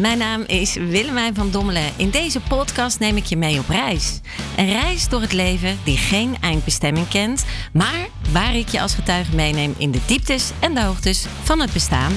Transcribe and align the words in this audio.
Mijn 0.00 0.18
naam 0.18 0.44
is 0.46 0.74
Willemijn 0.74 1.34
van 1.34 1.50
Dommelen. 1.50 1.92
In 1.96 2.10
deze 2.10 2.40
podcast 2.40 2.98
neem 3.00 3.16
ik 3.16 3.24
je 3.24 3.36
mee 3.36 3.58
op 3.58 3.68
reis. 3.68 4.20
Een 4.56 4.72
reis 4.72 5.08
door 5.08 5.20
het 5.20 5.32
leven 5.32 5.78
die 5.84 5.96
geen 5.96 6.36
eindbestemming 6.40 7.08
kent, 7.08 7.44
maar 7.72 8.08
waar 8.32 8.56
ik 8.56 8.68
je 8.68 8.80
als 8.80 8.94
getuige 8.94 9.34
meeneem 9.34 9.74
in 9.78 9.90
de 9.90 10.00
dieptes 10.06 10.52
en 10.60 10.74
de 10.74 10.82
hoogtes 10.82 11.26
van 11.42 11.60
het 11.60 11.72
bestaan. 11.72 12.12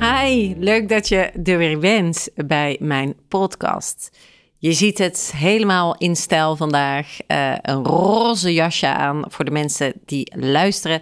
Hi, 0.00 0.54
leuk 0.58 0.88
dat 0.88 1.08
je 1.08 1.18
er 1.44 1.58
weer 1.58 1.78
bent 1.78 2.28
bij 2.34 2.76
mijn 2.80 3.14
podcast. 3.28 4.18
Je 4.58 4.72
ziet 4.72 4.98
het 4.98 5.32
helemaal 5.36 5.96
in 5.96 6.16
stijl 6.16 6.56
vandaag. 6.56 7.16
Uh, 7.28 7.54
een 7.62 7.84
roze 7.84 8.52
jasje 8.52 8.86
aan 8.86 9.24
voor 9.28 9.44
de 9.44 9.50
mensen 9.50 9.92
die 10.04 10.32
luisteren. 10.36 11.00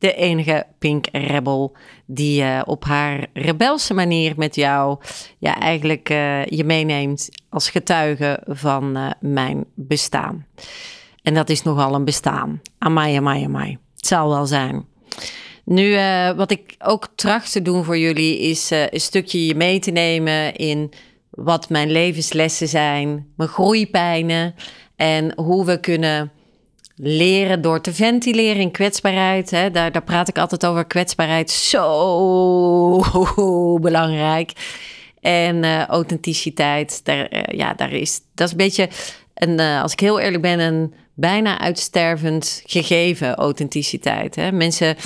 De 0.00 0.14
enige 0.14 0.66
Pink 0.78 1.06
Rebel 1.12 1.76
die 2.06 2.42
uh, 2.42 2.62
op 2.64 2.84
haar 2.84 3.26
rebelse 3.32 3.94
manier 3.94 4.32
met 4.36 4.54
jou 4.54 4.98
ja, 5.38 5.58
eigenlijk 5.58 6.10
uh, 6.10 6.44
je 6.44 6.64
meeneemt 6.64 7.28
als 7.48 7.70
getuige 7.70 8.42
van 8.46 9.14
mijn 9.20 9.64
bestaan. 9.74 10.46
En 11.22 11.34
dat 11.34 11.48
is 11.48 11.62
nogal 11.62 11.94
een 11.94 12.04
bestaan. 12.04 12.60
Amai, 12.78 13.16
amai, 13.16 13.44
amai. 13.44 13.78
Het 13.96 14.06
zal 14.06 14.28
wel 14.28 14.46
zijn. 14.46 14.84
Nu, 15.64 15.96
wat 16.36 16.50
ik 16.50 16.74
ook 16.78 17.08
tracht 17.14 17.52
te 17.52 17.62
doen 17.62 17.84
voor 17.84 17.98
jullie 17.98 18.38
is 18.38 18.70
een 18.70 19.00
stukje 19.00 19.46
je 19.46 19.54
mee 19.54 19.78
te 19.78 19.90
nemen 19.90 20.56
in 20.56 20.92
wat 21.30 21.68
mijn 21.68 21.90
levenslessen 21.90 22.68
zijn, 22.68 23.32
mijn 23.36 23.48
groeipijnen 23.48 24.54
en 24.96 25.32
hoe 25.36 25.64
we 25.64 25.80
kunnen 25.80 26.32
leren 27.02 27.60
door 27.60 27.80
te 27.80 27.94
ventileren 27.94 28.60
in 28.60 28.70
kwetsbaarheid. 28.70 29.50
Hè, 29.50 29.70
daar, 29.70 29.92
daar 29.92 30.02
praat 30.02 30.28
ik 30.28 30.38
altijd 30.38 30.66
over. 30.66 30.84
Kwetsbaarheid, 30.84 31.50
zo 31.50 32.98
belangrijk. 33.80 34.52
En 35.20 35.62
uh, 35.62 35.86
authenticiteit, 35.86 37.04
daar, 37.04 37.32
uh, 37.32 37.40
ja, 37.58 37.74
daar 37.74 37.92
is, 37.92 38.20
dat 38.34 38.46
is 38.46 38.52
een 38.52 38.58
beetje, 38.58 38.88
een, 39.34 39.60
uh, 39.60 39.82
als 39.82 39.92
ik 39.92 40.00
heel 40.00 40.20
eerlijk 40.20 40.42
ben, 40.42 40.60
een 40.60 40.94
bijna 41.14 41.58
uitstervend 41.58 42.62
gegeven, 42.66 43.34
authenticiteit. 43.34 44.34
Hè. 44.34 44.52
Mensen 44.52 44.96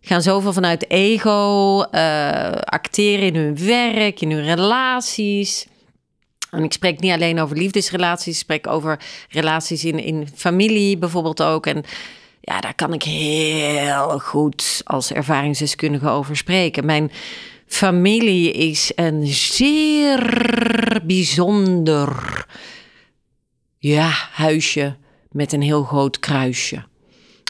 gaan 0.00 0.22
zoveel 0.22 0.52
vanuit 0.52 0.90
ego, 0.90 1.80
acteren 2.64 3.26
in 3.26 3.36
hun 3.36 3.66
werk, 3.66 4.20
in 4.20 4.30
hun 4.30 4.44
relaties. 4.44 5.66
En 6.54 6.62
ik 6.62 6.72
spreek 6.72 7.00
niet 7.00 7.12
alleen 7.12 7.40
over 7.40 7.56
liefdesrelaties, 7.56 8.34
ik 8.34 8.42
spreek 8.42 8.66
over 8.66 9.00
relaties 9.28 9.84
in, 9.84 9.98
in 9.98 10.28
familie 10.34 10.98
bijvoorbeeld 10.98 11.42
ook. 11.42 11.66
En 11.66 11.84
ja, 12.40 12.60
daar 12.60 12.74
kan 12.74 12.92
ik 12.92 13.02
heel 13.02 14.18
goed 14.18 14.80
als 14.84 15.12
ervaringsdeskundige 15.12 16.08
over 16.08 16.36
spreken. 16.36 16.86
Mijn 16.86 17.10
familie 17.66 18.52
is 18.52 18.92
een 18.94 19.26
zeer 19.26 21.00
bijzonder 21.04 22.46
ja, 23.78 24.10
huisje 24.32 24.96
met 25.30 25.52
een 25.52 25.62
heel 25.62 25.84
groot 25.84 26.18
kruisje. 26.18 26.84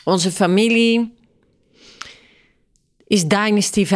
Onze 0.04 0.30
familie 0.30 1.14
is 3.06 3.24
Dynasty 3.24 3.86
5.0. 3.86 3.90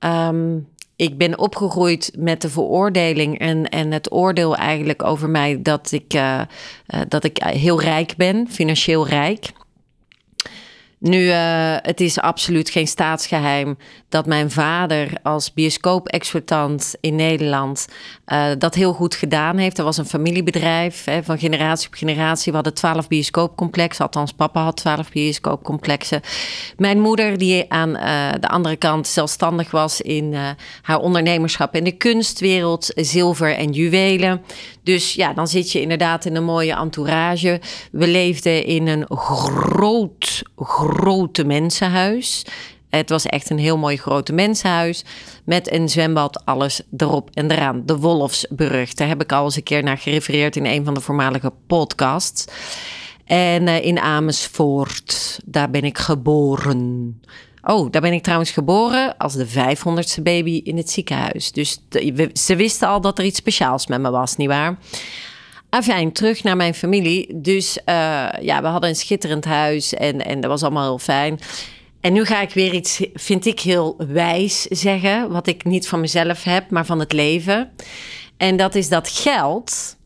Um, 0.00 0.68
ik 0.96 1.18
ben 1.18 1.38
opgegroeid 1.38 2.12
met 2.18 2.42
de 2.42 2.48
veroordeling 2.48 3.38
en, 3.38 3.68
en 3.68 3.92
het 3.92 4.12
oordeel 4.12 4.56
eigenlijk 4.56 5.02
over 5.04 5.30
mij 5.30 5.62
dat 5.62 5.92
ik, 5.92 6.14
uh, 6.14 6.40
uh, 6.94 7.00
dat 7.08 7.24
ik 7.24 7.38
heel 7.42 7.80
rijk 7.80 8.14
ben, 8.16 8.48
financieel 8.50 9.06
rijk. 9.06 9.52
Nu, 11.04 11.18
uh, 11.18 11.76
het 11.82 12.00
is 12.00 12.20
absoluut 12.20 12.70
geen 12.70 12.86
staatsgeheim 12.86 13.78
dat 14.08 14.26
mijn 14.26 14.50
vader 14.50 15.10
als 15.22 15.52
bioscoop-exploitant 15.52 16.94
in 17.00 17.16
Nederland 17.16 17.86
uh, 18.26 18.46
dat 18.58 18.74
heel 18.74 18.92
goed 18.92 19.14
gedaan 19.14 19.56
heeft. 19.56 19.78
Er 19.78 19.84
was 19.84 19.96
een 19.96 20.06
familiebedrijf 20.06 21.04
hè, 21.04 21.22
van 21.22 21.38
generatie 21.38 21.86
op 21.86 21.94
generatie. 21.94 22.50
We 22.50 22.54
hadden 22.56 22.74
twaalf 22.74 23.08
bioscoopcomplexen, 23.08 24.04
althans 24.04 24.32
papa 24.32 24.62
had 24.62 24.76
twaalf 24.76 25.12
bioscoopcomplexen. 25.12 26.20
Mijn 26.76 27.00
moeder, 27.00 27.38
die 27.38 27.72
aan 27.72 27.90
uh, 27.90 28.30
de 28.40 28.48
andere 28.48 28.76
kant 28.76 29.06
zelfstandig 29.06 29.70
was 29.70 30.00
in 30.00 30.34
haar 30.82 30.98
ondernemerschap 30.98 31.74
in 31.74 31.84
de 31.84 31.96
kunstwereld, 31.96 32.90
zilver 32.94 33.56
en 33.56 33.70
juwelen. 33.70 34.42
Dus 34.82 35.14
ja, 35.14 35.32
dan 35.32 35.48
zit 35.48 35.72
je 35.72 35.80
inderdaad 35.80 36.24
in 36.24 36.36
een 36.36 36.44
mooie 36.44 36.74
entourage. 36.74 37.60
We 37.92 38.06
leefden 38.06 38.64
in 38.64 38.86
een 38.86 39.06
groot, 39.08 40.42
grote 40.94 41.44
mensenhuis. 41.44 42.44
Het 42.90 43.08
was 43.08 43.26
echt 43.26 43.50
een 43.50 43.58
heel 43.58 43.78
mooi 43.78 43.96
grote 43.96 44.32
mensenhuis. 44.32 45.04
Met 45.44 45.72
een 45.72 45.88
zwembad, 45.88 46.42
alles 46.44 46.82
erop 46.96 47.30
en 47.32 47.50
eraan. 47.50 47.82
De 47.86 47.98
Wolfsburg. 47.98 48.94
Daar 48.94 49.08
heb 49.08 49.22
ik 49.22 49.32
al 49.32 49.44
eens 49.44 49.56
een 49.56 49.62
keer 49.62 49.82
naar 49.82 49.98
gerefereerd 49.98 50.56
in 50.56 50.66
een 50.66 50.84
van 50.84 50.94
de 50.94 51.00
voormalige 51.00 51.52
podcasts. 51.66 52.44
En 53.24 53.62
uh, 53.62 53.84
in 53.84 53.98
Amersfoort, 53.98 55.38
daar 55.44 55.70
ben 55.70 55.84
ik 55.84 55.98
geboren. 55.98 57.20
Oh, 57.62 57.90
daar 57.90 58.02
ben 58.02 58.12
ik 58.12 58.22
trouwens 58.22 58.50
geboren 58.50 59.16
als 59.16 59.34
de 59.34 59.48
500ste 59.48 60.22
baby 60.22 60.60
in 60.64 60.76
het 60.76 60.90
ziekenhuis. 60.90 61.52
Dus 61.52 61.78
ze 62.32 62.56
wisten 62.56 62.88
al 62.88 63.00
dat 63.00 63.18
er 63.18 63.24
iets 63.24 63.38
speciaals 63.38 63.86
met 63.86 64.00
me 64.00 64.10
was, 64.10 64.36
nietwaar? 64.36 64.78
Afijn, 65.74 66.12
terug 66.12 66.42
naar 66.42 66.56
mijn 66.56 66.74
familie. 66.74 67.40
Dus 67.40 67.78
uh, 67.78 67.84
ja, 68.40 68.60
we 68.62 68.66
hadden 68.66 68.90
een 68.90 68.96
schitterend 68.96 69.44
huis 69.44 69.94
en, 69.94 70.24
en 70.24 70.40
dat 70.40 70.50
was 70.50 70.62
allemaal 70.62 70.84
heel 70.84 70.98
fijn. 70.98 71.38
En 72.00 72.12
nu 72.12 72.24
ga 72.24 72.40
ik 72.40 72.50
weer 72.50 72.74
iets, 72.74 73.06
vind 73.14 73.46
ik 73.46 73.60
heel 73.60 73.94
wijs 74.08 74.62
zeggen, 74.62 75.30
wat 75.30 75.46
ik 75.46 75.64
niet 75.64 75.88
van 75.88 76.00
mezelf 76.00 76.44
heb, 76.44 76.70
maar 76.70 76.86
van 76.86 76.98
het 76.98 77.12
leven. 77.12 77.72
En 78.36 78.56
dat 78.56 78.74
is 78.74 78.88
dat 78.88 79.08
geld 79.08 79.96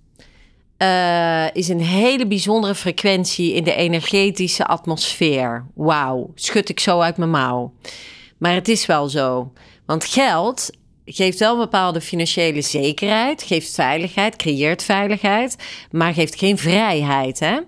uh, 0.78 1.54
is 1.54 1.68
een 1.68 1.80
hele 1.80 2.26
bijzondere 2.26 2.74
frequentie 2.74 3.52
in 3.52 3.64
de 3.64 3.74
energetische 3.74 4.66
atmosfeer. 4.66 5.66
Wauw, 5.74 6.30
schud 6.34 6.68
ik 6.68 6.80
zo 6.80 7.00
uit 7.00 7.16
mijn 7.16 7.30
mouw. 7.30 7.72
Maar 8.38 8.54
het 8.54 8.68
is 8.68 8.86
wel 8.86 9.08
zo. 9.08 9.52
Want 9.86 10.04
geld 10.04 10.70
geeft 11.10 11.38
wel 11.38 11.56
bepaalde 11.56 12.00
financiële 12.00 12.62
zekerheid, 12.62 13.42
geeft 13.42 13.74
veiligheid, 13.74 14.36
creëert 14.36 14.82
veiligheid, 14.82 15.56
maar 15.90 16.14
geeft 16.14 16.38
geen 16.38 16.58
vrijheid. 16.58 17.38
Hè? 17.38 17.58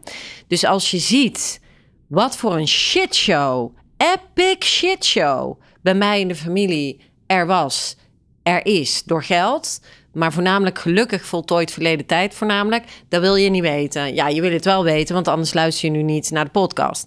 Dus 0.46 0.64
als 0.64 0.90
je 0.90 0.98
ziet 0.98 1.60
wat 2.06 2.36
voor 2.36 2.56
een 2.56 2.68
shitshow, 2.68 3.76
epic 3.96 4.66
shitshow 4.66 5.60
bij 5.82 5.94
mij 5.94 6.20
in 6.20 6.28
de 6.28 6.34
familie 6.34 7.00
er 7.26 7.46
was, 7.46 7.96
er 8.42 8.66
is 8.66 9.02
door 9.04 9.24
geld, 9.24 9.80
maar 10.12 10.32
voornamelijk 10.32 10.78
gelukkig 10.78 11.24
voltooid 11.24 11.70
verleden 11.70 12.06
tijd 12.06 12.34
voornamelijk, 12.34 12.84
dat 13.08 13.20
wil 13.20 13.34
je 13.34 13.50
niet 13.50 13.62
weten. 13.62 14.14
Ja, 14.14 14.28
je 14.28 14.40
wil 14.40 14.52
het 14.52 14.64
wel 14.64 14.84
weten, 14.84 15.14
want 15.14 15.28
anders 15.28 15.54
luister 15.54 15.90
je 15.90 15.96
nu 15.96 16.02
niet 16.02 16.30
naar 16.30 16.44
de 16.44 16.50
podcast. 16.50 17.06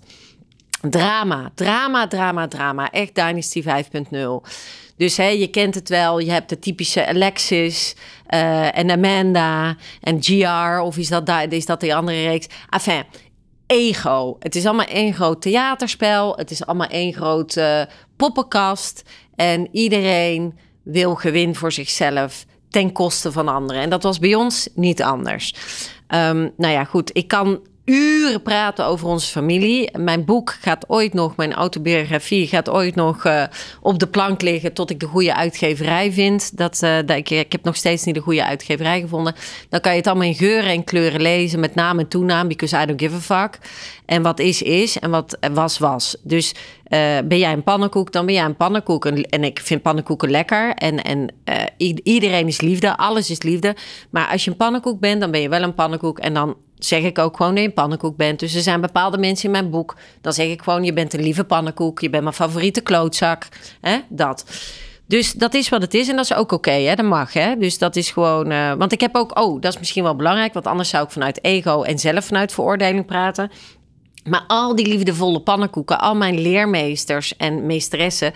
Drama, 0.89 1.51
drama, 1.55 2.07
drama, 2.07 2.47
drama. 2.47 2.91
Echt 2.91 3.15
Dynasty 3.15 3.63
5.0. 3.63 4.49
Dus 4.97 5.17
hè, 5.17 5.27
je 5.27 5.47
kent 5.47 5.75
het 5.75 5.89
wel. 5.89 6.19
Je 6.19 6.31
hebt 6.31 6.49
de 6.49 6.59
typische 6.59 7.07
Alexis 7.07 7.95
uh, 8.29 8.77
en 8.77 8.91
Amanda 8.91 9.75
en 10.01 10.23
GR. 10.23 10.79
Of 10.79 10.97
is 10.97 11.07
dat, 11.07 11.29
is 11.49 11.65
dat 11.65 11.79
die 11.79 11.95
andere 11.95 12.23
reeks? 12.23 12.47
Enfin, 12.69 13.03
ego. 13.67 14.35
Het 14.39 14.55
is 14.55 14.65
allemaal 14.65 14.85
één 14.85 15.13
groot 15.13 15.41
theaterspel. 15.41 16.35
Het 16.35 16.51
is 16.51 16.65
allemaal 16.65 16.87
één 16.87 17.13
grote 17.13 17.89
poppenkast. 18.15 19.03
En 19.35 19.67
iedereen 19.71 20.59
wil 20.83 21.15
gewin 21.15 21.55
voor 21.55 21.71
zichzelf 21.71 22.45
ten 22.69 22.91
koste 22.91 23.31
van 23.31 23.47
anderen. 23.47 23.81
En 23.81 23.89
dat 23.89 24.03
was 24.03 24.19
bij 24.19 24.35
ons 24.35 24.69
niet 24.75 25.03
anders. 25.03 25.53
Um, 26.07 26.51
nou 26.57 26.73
ja, 26.73 26.83
goed. 26.83 27.09
Ik 27.13 27.27
kan 27.27 27.59
uren 27.85 28.41
praten 28.41 28.85
over 28.85 29.07
onze 29.07 29.31
familie. 29.31 29.97
Mijn 29.97 30.25
boek 30.25 30.57
gaat 30.61 30.89
ooit 30.89 31.13
nog, 31.13 31.35
mijn 31.35 31.53
autobiografie 31.53 32.47
gaat 32.47 32.69
ooit 32.69 32.95
nog 32.95 33.25
uh, 33.25 33.43
op 33.81 33.99
de 33.99 34.07
plank 34.07 34.41
liggen 34.41 34.73
tot 34.73 34.89
ik 34.89 34.99
de 34.99 35.05
goede 35.05 35.35
uitgeverij 35.35 36.11
vind. 36.11 36.57
Dat, 36.57 36.81
uh, 36.83 36.95
dat 37.05 37.17
ik, 37.17 37.29
ik 37.29 37.51
heb 37.51 37.63
nog 37.63 37.75
steeds 37.75 38.03
niet 38.03 38.15
de 38.15 38.21
goede 38.21 38.45
uitgeverij 38.45 39.01
gevonden. 39.01 39.35
Dan 39.69 39.79
kan 39.79 39.91
je 39.91 39.97
het 39.97 40.07
allemaal 40.07 40.27
in 40.27 40.35
geuren 40.35 40.69
en 40.69 40.83
kleuren 40.83 41.21
lezen, 41.21 41.59
met 41.59 41.75
naam 41.75 41.99
en 41.99 42.07
toenaam, 42.07 42.47
because 42.47 42.81
I 42.81 42.85
don't 42.85 43.01
give 43.01 43.15
a 43.15 43.19
fuck. 43.19 43.59
En 44.05 44.21
wat 44.21 44.39
is, 44.39 44.61
is 44.61 44.99
en 44.99 45.09
wat 45.09 45.37
was, 45.53 45.77
was. 45.77 46.17
Dus 46.23 46.51
uh, 46.51 46.57
ben 47.25 47.37
jij 47.37 47.51
een 47.53 47.63
pannenkoek, 47.63 48.11
dan 48.11 48.25
ben 48.25 48.35
jij 48.35 48.45
een 48.45 48.55
pannenkoek. 48.55 49.05
En, 49.05 49.23
en 49.23 49.43
ik 49.43 49.59
vind 49.63 49.81
pannenkoeken 49.81 50.29
lekker. 50.29 50.73
En, 50.73 51.01
en 51.01 51.33
iedereen 52.03 52.47
is 52.47 52.61
liefde, 52.61 52.97
alles 52.97 53.29
is 53.29 53.41
liefde. 53.41 53.75
Maar 54.09 54.27
als 54.27 54.43
je 54.43 54.51
een 54.51 54.57
pannenkoek 54.57 54.99
bent, 54.99 55.21
dan 55.21 55.31
ben 55.31 55.41
je 55.41 55.49
wel 55.49 55.61
een 55.61 55.73
pannenkoek. 55.73 56.19
En 56.19 56.33
dan 56.33 56.55
zeg 56.85 57.03
ik 57.03 57.19
ook 57.19 57.37
gewoon 57.37 57.51
dat 57.51 57.61
je 57.61 57.67
een 57.67 57.73
pannenkoek 57.73 58.17
bent. 58.17 58.39
Dus 58.39 58.55
er 58.55 58.61
zijn 58.61 58.81
bepaalde 58.81 59.17
mensen 59.17 59.45
in 59.45 59.51
mijn 59.51 59.69
boek. 59.69 59.95
Dan 60.21 60.33
zeg 60.33 60.47
ik 60.47 60.61
gewoon, 60.61 60.83
je 60.83 60.93
bent 60.93 61.13
een 61.13 61.21
lieve 61.21 61.43
pannenkoek. 61.43 62.01
Je 62.01 62.09
bent 62.09 62.23
mijn 62.23 62.35
favoriete 62.35 62.81
klootzak. 62.81 63.47
Hè? 63.81 63.97
Dat. 64.09 64.45
Dus 65.07 65.33
dat 65.33 65.53
is 65.53 65.69
wat 65.69 65.81
het 65.81 65.93
is 65.93 66.07
en 66.07 66.15
dat 66.15 66.25
is 66.25 66.33
ook 66.33 66.51
oké, 66.51 66.71
hè? 66.71 66.95
dat 66.95 67.05
mag. 67.05 67.33
Hè? 67.33 67.57
Dus 67.57 67.77
dat 67.77 67.95
is 67.95 68.11
gewoon. 68.11 68.51
Uh, 68.51 68.73
want 68.73 68.91
ik 68.91 69.01
heb 69.01 69.15
ook, 69.15 69.39
oh, 69.39 69.61
dat 69.61 69.73
is 69.73 69.79
misschien 69.79 70.03
wel 70.03 70.15
belangrijk, 70.15 70.53
want 70.53 70.67
anders 70.67 70.89
zou 70.89 71.03
ik 71.03 71.11
vanuit 71.11 71.43
ego 71.43 71.81
en 71.81 71.99
zelf 71.99 72.25
vanuit 72.25 72.53
veroordeling 72.53 73.05
praten. 73.05 73.51
Maar 74.29 74.43
al 74.47 74.75
die 74.75 74.87
liefdevolle 74.87 75.39
pannenkoeken, 75.39 75.99
al 75.99 76.15
mijn 76.15 76.41
leermeesters 76.41 77.37
en 77.37 77.65
meesteressen, 77.65 78.31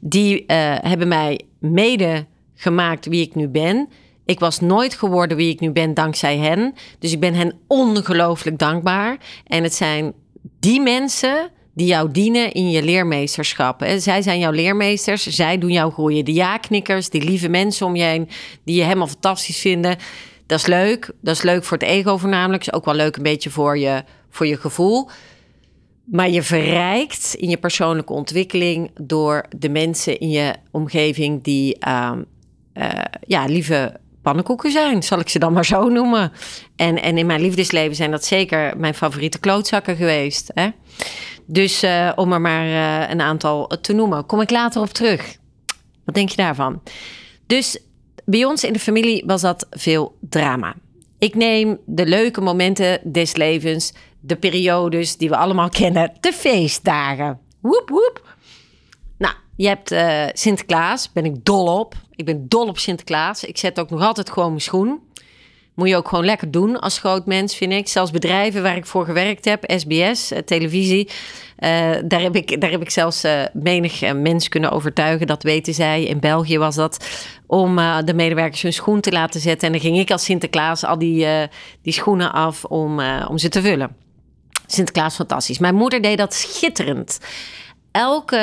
die 0.00 0.40
uh, 0.40 0.46
hebben 0.80 1.08
mij 1.08 1.40
mede 1.58 2.26
gemaakt 2.54 3.06
wie 3.06 3.22
ik 3.22 3.34
nu 3.34 3.48
ben. 3.48 3.88
Ik 4.24 4.40
was 4.40 4.60
nooit 4.60 4.94
geworden 4.94 5.36
wie 5.36 5.52
ik 5.52 5.60
nu 5.60 5.70
ben 5.70 5.94
dankzij 5.94 6.38
hen. 6.38 6.74
Dus 6.98 7.12
ik 7.12 7.20
ben 7.20 7.34
hen 7.34 7.54
ongelooflijk 7.66 8.58
dankbaar. 8.58 9.18
En 9.46 9.62
het 9.62 9.74
zijn 9.74 10.12
die 10.60 10.80
mensen 10.80 11.50
die 11.74 11.86
jou 11.86 12.10
dienen 12.10 12.52
in 12.52 12.70
je 12.70 12.82
leermeesterschap. 12.82 13.84
Zij 13.96 14.22
zijn 14.22 14.38
jouw 14.38 14.50
leermeesters, 14.50 15.26
zij 15.26 15.58
doen 15.58 15.72
jou 15.72 15.92
groeien. 15.92 16.24
De 16.24 16.32
ja-knikkers, 16.32 17.10
die 17.10 17.24
lieve 17.24 17.48
mensen 17.48 17.86
om 17.86 17.96
je 17.96 18.02
heen, 18.02 18.28
die 18.64 18.76
je 18.76 18.82
helemaal 18.82 19.06
fantastisch 19.06 19.60
vinden. 19.60 19.96
Dat 20.46 20.58
is 20.58 20.66
leuk. 20.66 21.10
Dat 21.20 21.34
is 21.34 21.42
leuk 21.42 21.64
voor 21.64 21.78
het 21.78 21.86
ego 21.86 22.16
voornamelijk. 22.16 22.62
Is 22.62 22.72
ook 22.72 22.84
wel 22.84 22.94
leuk 22.94 23.16
een 23.16 23.22
beetje 23.22 23.50
voor 23.50 23.78
je, 23.78 24.04
voor 24.30 24.46
je 24.46 24.56
gevoel. 24.56 25.08
Maar 26.04 26.30
je 26.30 26.42
verrijkt 26.42 27.34
in 27.34 27.48
je 27.48 27.56
persoonlijke 27.56 28.12
ontwikkeling 28.12 28.90
door 29.00 29.44
de 29.56 29.68
mensen 29.68 30.18
in 30.18 30.30
je 30.30 30.54
omgeving 30.70 31.42
die 31.42 31.76
uh, 31.88 32.12
uh, 32.74 32.90
ja, 33.26 33.44
lieve 33.44 34.00
pannenkoeken 34.24 34.70
zijn, 34.70 35.02
zal 35.02 35.18
ik 35.18 35.28
ze 35.28 35.38
dan 35.38 35.52
maar 35.52 35.64
zo 35.64 35.88
noemen. 35.88 36.32
En, 36.76 37.02
en 37.02 37.18
in 37.18 37.26
mijn 37.26 37.40
liefdesleven 37.40 37.96
zijn 37.96 38.10
dat 38.10 38.24
zeker 38.24 38.76
mijn 38.76 38.94
favoriete 38.94 39.38
klootzakken 39.38 39.96
geweest. 39.96 40.50
Hè? 40.54 40.68
Dus 41.46 41.84
uh, 41.84 42.12
om 42.14 42.32
er 42.32 42.40
maar 42.40 42.66
uh, 42.66 43.10
een 43.10 43.20
aantal 43.20 43.66
te 43.66 43.92
noemen, 43.92 44.26
kom 44.26 44.40
ik 44.40 44.50
later 44.50 44.80
op 44.80 44.88
terug. 44.88 45.36
Wat 46.04 46.14
denk 46.14 46.28
je 46.28 46.36
daarvan? 46.36 46.82
Dus 47.46 47.78
bij 48.24 48.44
ons 48.44 48.64
in 48.64 48.72
de 48.72 48.78
familie 48.78 49.22
was 49.26 49.40
dat 49.40 49.66
veel 49.70 50.16
drama. 50.20 50.74
Ik 51.18 51.34
neem 51.34 51.78
de 51.86 52.06
leuke 52.06 52.40
momenten 52.40 53.00
des 53.02 53.36
levens, 53.36 53.92
de 54.20 54.36
periodes 54.36 55.16
die 55.16 55.28
we 55.28 55.36
allemaal 55.36 55.68
kennen, 55.68 56.12
de 56.20 56.32
feestdagen. 56.32 57.38
Woep 57.60 57.88
woep. 57.88 58.33
Je 59.56 59.66
hebt 59.66 59.92
uh, 59.92 60.24
Sinterklaas, 60.32 61.12
ben 61.12 61.24
ik 61.24 61.44
dol 61.44 61.78
op. 61.78 61.94
Ik 62.10 62.24
ben 62.24 62.48
dol 62.48 62.66
op 62.66 62.78
Sinterklaas. 62.78 63.44
Ik 63.44 63.58
zet 63.58 63.80
ook 63.80 63.90
nog 63.90 64.02
altijd 64.02 64.30
gewoon 64.30 64.48
mijn 64.48 64.60
schoen. 64.60 65.00
Moet 65.74 65.88
je 65.88 65.96
ook 65.96 66.08
gewoon 66.08 66.24
lekker 66.24 66.50
doen 66.50 66.80
als 66.80 66.98
groot 66.98 67.26
mens, 67.26 67.56
vind 67.56 67.72
ik. 67.72 67.88
Zelfs 67.88 68.10
bedrijven 68.10 68.62
waar 68.62 68.76
ik 68.76 68.86
voor 68.86 69.04
gewerkt 69.04 69.44
heb, 69.44 69.64
SBS, 69.76 70.30
eh, 70.30 70.38
televisie. 70.38 71.08
Uh, 71.58 71.90
daar, 72.04 72.20
heb 72.20 72.36
ik, 72.36 72.60
daar 72.60 72.70
heb 72.70 72.80
ik 72.80 72.90
zelfs 72.90 73.24
menig 73.52 74.14
mens 74.14 74.48
kunnen 74.48 74.70
overtuigen, 74.70 75.26
dat 75.26 75.42
weten 75.42 75.74
zij. 75.74 76.04
In 76.04 76.20
België 76.20 76.58
was 76.58 76.74
dat, 76.74 77.06
om 77.46 77.76
de 78.04 78.14
medewerkers 78.14 78.62
hun 78.62 78.72
schoen 78.72 79.00
te 79.00 79.12
laten 79.12 79.40
zetten. 79.40 79.66
En 79.66 79.72
dan 79.72 79.82
ging 79.82 79.98
ik 79.98 80.10
als 80.10 80.24
Sinterklaas 80.24 80.84
al 80.84 80.98
die, 80.98 81.26
die 81.82 81.92
schoenen 81.92 82.32
af 82.32 82.64
om, 82.64 83.00
om 83.28 83.38
ze 83.38 83.48
te 83.48 83.62
vullen. 83.62 83.96
Sinterklaas 84.66 85.14
fantastisch. 85.14 85.58
Mijn 85.58 85.74
moeder 85.74 86.02
deed 86.02 86.18
dat 86.18 86.34
schitterend 86.34 87.18
elke 87.94 88.36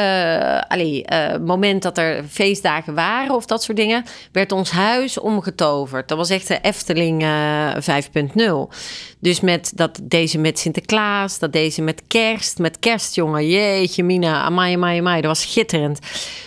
uh, 1.11 1.37
moment 1.45 1.81
dat 1.81 1.97
er 1.97 2.23
feestdagen 2.23 2.93
waren 2.93 3.35
of 3.35 3.45
dat 3.45 3.63
soort 3.63 3.77
dingen, 3.77 4.03
werd 4.31 4.51
ons 4.51 4.71
huis 4.71 5.19
omgetoverd. 5.19 6.07
Dat 6.07 6.17
was 6.17 6.29
echt 6.29 6.47
de 6.47 6.59
Efteling 6.61 7.21
uh, 7.21 7.87
eh, 7.87 8.03
5.0. 8.05 8.75
Dus 9.19 9.39
met 9.39 9.71
dat 9.75 9.99
deze 10.03 10.37
met 10.37 10.59
Sinterklaas, 10.59 11.39
dat 11.39 11.53
deze 11.53 11.81
met 11.81 12.03
kerst, 12.07 12.57
met 12.57 12.79
kerst, 12.79 13.15
jongen. 13.15 13.47
Jeetje, 13.47 14.03
Mina, 14.03 14.41
amai, 14.41 14.75
amai, 14.75 14.99
amai. 14.99 15.21
Dat 15.21 15.29
was 15.29 15.41
schitterend. 15.41 15.99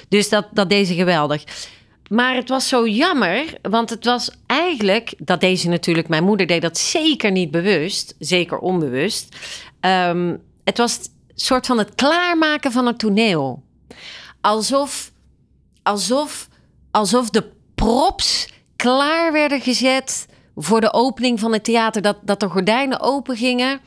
Dus 0.09 0.29
dat, 0.29 0.47
dat 0.53 0.69
deze 0.69 0.95
geweldig. 0.95 1.45
Maar 2.09 2.35
het 2.35 2.49
was 2.49 2.69
zo 2.69 2.89
jammer, 2.89 3.45
want 3.63 3.91
het 3.91 4.05
was 4.05 4.31
eigenlijk, 4.47 5.15
dat 5.19 5.41
deze 5.41 5.69
natuurlijk, 5.69 6.09
mijn 6.09 6.25
moeder 6.25 6.47
deed 6.47 6.63
dat 6.63 6.79
zeker 6.79 7.31
niet 7.31 7.51
bewust, 7.51 8.15
zeker 8.19 8.59
onbewust. 8.59 9.37
Um, 9.81 10.41
het 10.65 10.79
was 10.79 10.99
soort 11.35 11.67
van 11.67 11.79
het 11.79 11.95
klaarmaken 11.95 12.73
van 12.73 12.87
het 12.87 12.99
toneel. 12.99 13.63
Alsof, 14.41 15.13
alsof, 15.83 16.49
alsof 16.91 17.31
de 17.31 17.53
props 17.75 18.49
klaar 18.77 19.33
werden 19.33 19.61
gezet 19.61 20.27
voor 20.57 20.81
de 20.81 20.93
opening 20.93 21.41
van 21.41 21.53
het 21.53 21.65
theater. 21.65 22.03
Dat, 22.03 22.17
dat 22.23 22.41
de 22.41 22.49
gordijnen 22.49 23.01
open 23.01 23.37
gingen. 23.37 23.81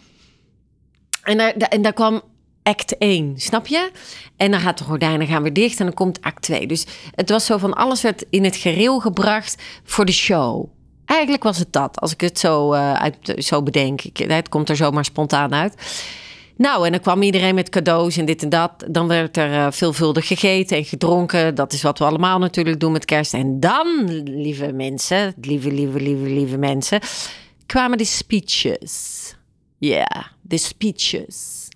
En 1.24 1.38
daar, 1.38 1.52
en 1.52 1.82
daar 1.82 1.94
kwam 1.94 2.22
act 2.64 2.98
1, 2.98 3.34
snap 3.38 3.68
je? 3.68 3.92
En 4.38 4.52
dan 4.52 4.60
gaat 4.60 4.78
de 4.78 4.84
gordijnen 4.84 5.28
gaan 5.28 5.42
weer 5.42 5.54
dicht 5.54 5.80
en 5.80 5.86
dan 5.86 5.94
komt 5.94 6.22
act 6.22 6.42
2. 6.42 6.68
Dus 6.68 6.86
het 7.12 7.30
was 7.30 7.46
zo 7.46 7.58
van 7.58 7.74
alles 7.74 8.02
werd 8.02 8.26
in 8.30 8.44
het 8.44 8.56
gereel 8.56 9.00
gebracht 9.00 9.64
voor 9.84 10.06
de 10.06 10.12
show. 10.12 10.66
Eigenlijk 11.06 11.44
was 11.44 11.58
het 11.58 11.74
dat, 11.74 12.00
als 12.00 12.14
ik 12.14 12.22
het 12.22 12.40
zo, 12.40 12.74
uh, 12.74 12.94
uit, 12.94 13.34
zo 13.38 13.64
bedenk. 13.64 14.02
Het 14.14 14.50
komt 14.50 14.70
er 14.70 14.76
zomaar 14.76 15.06
spontaan 15.06 15.54
uit. 15.54 15.74
Nou, 16.58 16.86
en 16.86 16.92
dan 16.92 17.02
kwam 17.02 17.22
iedereen 17.22 17.56
met 17.56 17.70
cadeaus 17.70 18.18
en 18.18 18.26
dit 18.26 18.44
en 18.44 18.50
dat. 18.50 18.72
Dan 18.88 19.08
werd 19.08 19.38
er 19.38 19.52
uh, 19.52 19.68
veelvuldig 19.70 20.28
gegeten 20.28 20.78
en 20.78 20.86
gedronken. 20.86 21.56
Dat 21.56 21.74
is 21.74 21.82
wat 21.82 22.00
we 22.00 22.06
allemaal 22.06 22.40
natuurlijk 22.40 22.80
doen 22.80 22.92
met 22.92 23.06
kerst. 23.06 23.34
En 23.34 23.60
dan, 23.60 24.08
lieve 24.24 24.72
mensen, 24.72 25.34
lieve, 25.42 25.72
lieve, 25.72 26.00
lieve, 26.00 26.30
lieve 26.30 26.58
mensen, 26.58 27.00
kwamen 27.66 27.98
de 27.98 28.06
speeches. 28.06 29.36
Ja, 29.78 30.32
de 30.42 30.58
speeches. 30.58 31.68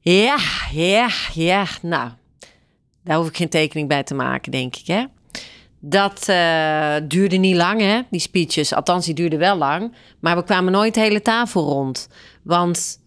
Ja, 0.00 0.36
ja, 0.72 1.08
ja. 1.34 1.66
Nou, 1.82 2.10
daar 3.04 3.16
hoef 3.16 3.28
ik 3.28 3.36
geen 3.36 3.48
tekening 3.48 3.88
bij 3.88 4.02
te 4.02 4.14
maken, 4.14 4.52
denk 4.52 4.76
ik, 4.76 4.86
hè. 4.86 5.04
Dat 5.82 6.26
uh, 6.28 6.94
duurde 7.08 7.36
niet 7.36 7.56
lang, 7.56 7.80
hè, 7.80 8.00
die 8.10 8.20
speeches. 8.20 8.74
Althans, 8.74 9.04
die 9.04 9.14
duurden 9.14 9.38
wel 9.38 9.56
lang. 9.56 9.94
Maar 10.20 10.36
we 10.36 10.44
kwamen 10.44 10.72
nooit 10.72 10.94
de 10.94 11.00
hele 11.00 11.22
tafel 11.22 11.64
rond. 11.64 12.08
Want 12.42 12.99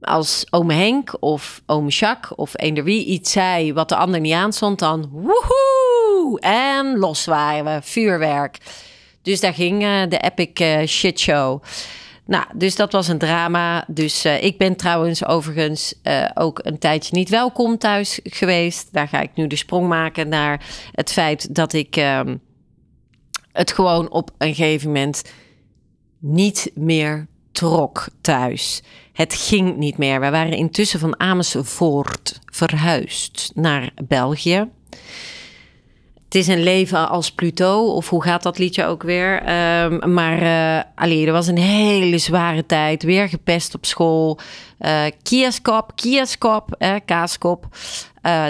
als 0.00 0.46
ome 0.50 0.74
Henk 0.74 1.16
of 1.20 1.62
ome 1.66 1.88
Jacques 1.88 2.34
of 2.34 2.52
eender 2.56 2.84
wie 2.84 3.04
iets 3.04 3.32
zei 3.32 3.72
wat 3.72 3.88
de 3.88 3.96
ander 3.96 4.20
niet 4.20 4.32
aanstond, 4.32 4.78
dan 4.78 5.08
woehoe! 5.12 6.40
En 6.40 6.98
los 6.98 7.24
waren 7.24 7.64
we, 7.64 7.82
vuurwerk. 7.82 8.58
Dus 9.22 9.40
daar 9.40 9.54
ging 9.54 9.82
uh, 9.82 10.02
de 10.08 10.18
epic 10.18 10.60
uh, 10.60 10.86
shit 10.86 11.20
show. 11.20 11.62
Nou, 12.24 12.44
dus 12.54 12.76
dat 12.76 12.92
was 12.92 13.08
een 13.08 13.18
drama. 13.18 13.84
Dus 13.86 14.26
uh, 14.26 14.42
ik 14.42 14.58
ben 14.58 14.76
trouwens 14.76 15.24
overigens 15.24 15.94
ook 16.34 16.60
een 16.62 16.78
tijdje 16.78 17.16
niet 17.16 17.28
welkom 17.28 17.78
thuis 17.78 18.20
geweest. 18.22 18.92
Daar 18.92 19.08
ga 19.08 19.20
ik 19.20 19.30
nu 19.34 19.46
de 19.46 19.56
sprong 19.56 19.88
maken 19.88 20.28
naar 20.28 20.66
het 20.92 21.12
feit 21.12 21.54
dat 21.54 21.72
ik 21.72 21.96
ehm, 21.96 22.36
het 23.52 23.72
gewoon 23.72 24.10
op 24.10 24.30
een 24.38 24.54
gegeven 24.54 24.86
moment 24.86 25.22
niet 26.18 26.70
meer 26.74 27.26
trok 27.58 28.06
thuis. 28.20 28.82
Het 29.12 29.34
ging 29.34 29.76
niet 29.76 29.98
meer. 29.98 30.20
We 30.20 30.30
waren 30.30 30.52
intussen 30.52 31.00
van 31.00 31.20
Amersfoort 31.20 32.40
verhuisd 32.46 33.50
naar 33.54 33.90
België. 34.08 34.68
Het 36.24 36.34
is 36.34 36.46
een 36.46 36.62
leven 36.62 37.08
als 37.08 37.32
Pluto, 37.32 37.86
of 37.86 38.08
hoe 38.08 38.22
gaat 38.22 38.42
dat 38.42 38.58
liedje 38.58 38.84
ook 38.84 39.02
weer? 39.02 39.40
Um, 39.82 40.12
maar 40.14 40.42
uh, 40.42 40.82
allee, 40.94 41.26
er 41.26 41.32
was 41.32 41.46
een 41.46 41.58
hele 41.58 42.18
zware 42.18 42.66
tijd. 42.66 43.02
Weer 43.02 43.28
gepest 43.28 43.74
op 43.74 43.86
school. 43.86 44.38
Uh, 44.80 45.04
kieskop, 45.22 45.92
kieskop, 45.94 46.74
eh, 46.78 46.94
kaaskop. 47.04 47.66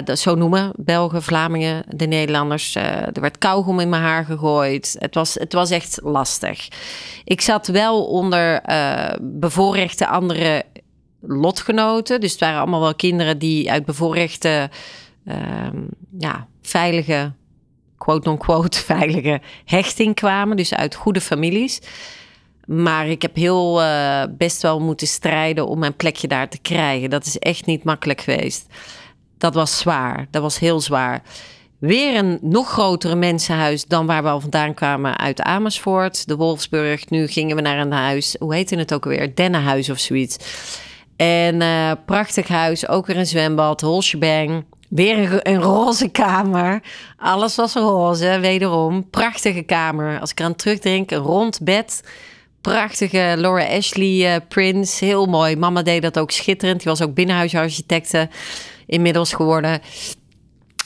Dat, 0.03 0.19
zo 0.19 0.35
noemen 0.35 0.71
Belgen, 0.75 1.23
Vlamingen, 1.23 1.83
de 1.87 2.05
Nederlanders. 2.05 2.75
Uh, 2.75 2.83
er 2.83 3.21
werd 3.21 3.37
kauwgom 3.37 3.79
in 3.79 3.89
mijn 3.89 4.01
haar 4.01 4.25
gegooid. 4.25 4.95
Het 4.99 5.15
was, 5.15 5.33
het 5.33 5.53
was 5.53 5.69
echt 5.69 5.99
lastig. 6.03 6.67
Ik 7.23 7.41
zat 7.41 7.67
wel 7.67 8.05
onder 8.05 8.69
uh, 8.69 9.09
bevoorrechte 9.21 10.07
andere 10.07 10.63
lotgenoten. 11.21 12.21
Dus 12.21 12.31
het 12.31 12.39
waren 12.39 12.59
allemaal 12.59 12.79
wel 12.79 12.95
kinderen 12.95 13.37
die 13.37 13.71
uit 13.71 13.85
bevoorrechte, 13.85 14.69
ehm, 15.25 15.77
ja, 16.17 16.47
veilige, 16.61 17.31
quote-unquote, 17.97 18.79
veilige 18.95 19.41
hechting 19.65 20.15
kwamen. 20.15 20.57
Dus 20.57 20.73
uit 20.73 20.95
goede 20.95 21.21
families. 21.21 21.81
Maar 22.71 23.07
ik 23.07 23.21
heb 23.21 23.35
heel 23.35 23.81
best 24.37 24.61
wel 24.61 24.79
moeten 24.79 25.07
strijden 25.07 25.67
om 25.67 25.79
mijn 25.79 25.95
plekje 25.95 26.27
daar 26.27 26.49
te 26.49 26.59
krijgen. 26.59 27.09
Dat 27.09 27.25
is 27.25 27.39
echt 27.39 27.65
niet 27.65 27.83
makkelijk 27.83 28.21
geweest 28.21 28.65
dat 29.39 29.53
was 29.53 29.77
zwaar. 29.77 30.27
Dat 30.31 30.41
was 30.41 30.59
heel 30.59 30.79
zwaar. 30.79 31.21
Weer 31.79 32.15
een 32.15 32.39
nog 32.41 32.69
grotere 32.69 33.15
mensenhuis 33.15 33.85
dan 33.85 34.05
waar 34.05 34.23
we 34.23 34.29
al 34.29 34.39
vandaan 34.39 34.73
kwamen 34.73 35.17
uit 35.17 35.41
Amersfoort, 35.41 36.27
de 36.27 36.35
Wolfsburg. 36.35 37.09
Nu 37.09 37.27
gingen 37.27 37.55
we 37.55 37.61
naar 37.61 37.79
een 37.79 37.91
huis, 37.91 38.35
hoe 38.39 38.53
heette 38.53 38.75
het 38.75 38.93
ook 38.93 39.03
alweer? 39.03 39.35
Dennenhuis 39.35 39.89
of 39.89 39.99
zoiets. 39.99 40.37
En 41.15 41.61
uh, 41.61 41.91
prachtig 42.05 42.47
huis, 42.47 42.87
ook 42.87 43.05
weer 43.05 43.17
een 43.17 43.25
zwembad, 43.25 43.81
holshebang. 43.81 44.65
Weer 44.89 45.17
een, 45.17 45.51
een, 45.53 45.61
roze 45.61 46.07
kamer. 46.07 46.81
Alles 47.17 47.55
was 47.55 47.73
roze, 47.73 48.37
wederom. 48.41 49.09
Prachtige 49.09 49.61
kamer. 49.61 50.19
Als 50.19 50.31
ik 50.31 50.39
eraan 50.39 50.55
terugdenk, 50.55 51.11
een 51.11 51.17
rond 51.17 51.59
bed. 51.63 52.03
Prachtige 52.61 53.35
Laura 53.37 53.63
Ashley 53.63 54.35
uh. 54.35 54.83
Heel 54.99 55.25
mooi. 55.25 55.55
Mama 55.55 55.81
deed 55.81 56.01
dat 56.01 56.19
ook 56.19 56.31
schitterend. 56.31 56.81
Die 56.81 56.91
was 56.91 57.01
ook 57.01 57.13
binnenhuisarchitecte 57.13 58.29
inmiddels 58.85 59.33
geworden. 59.33 59.81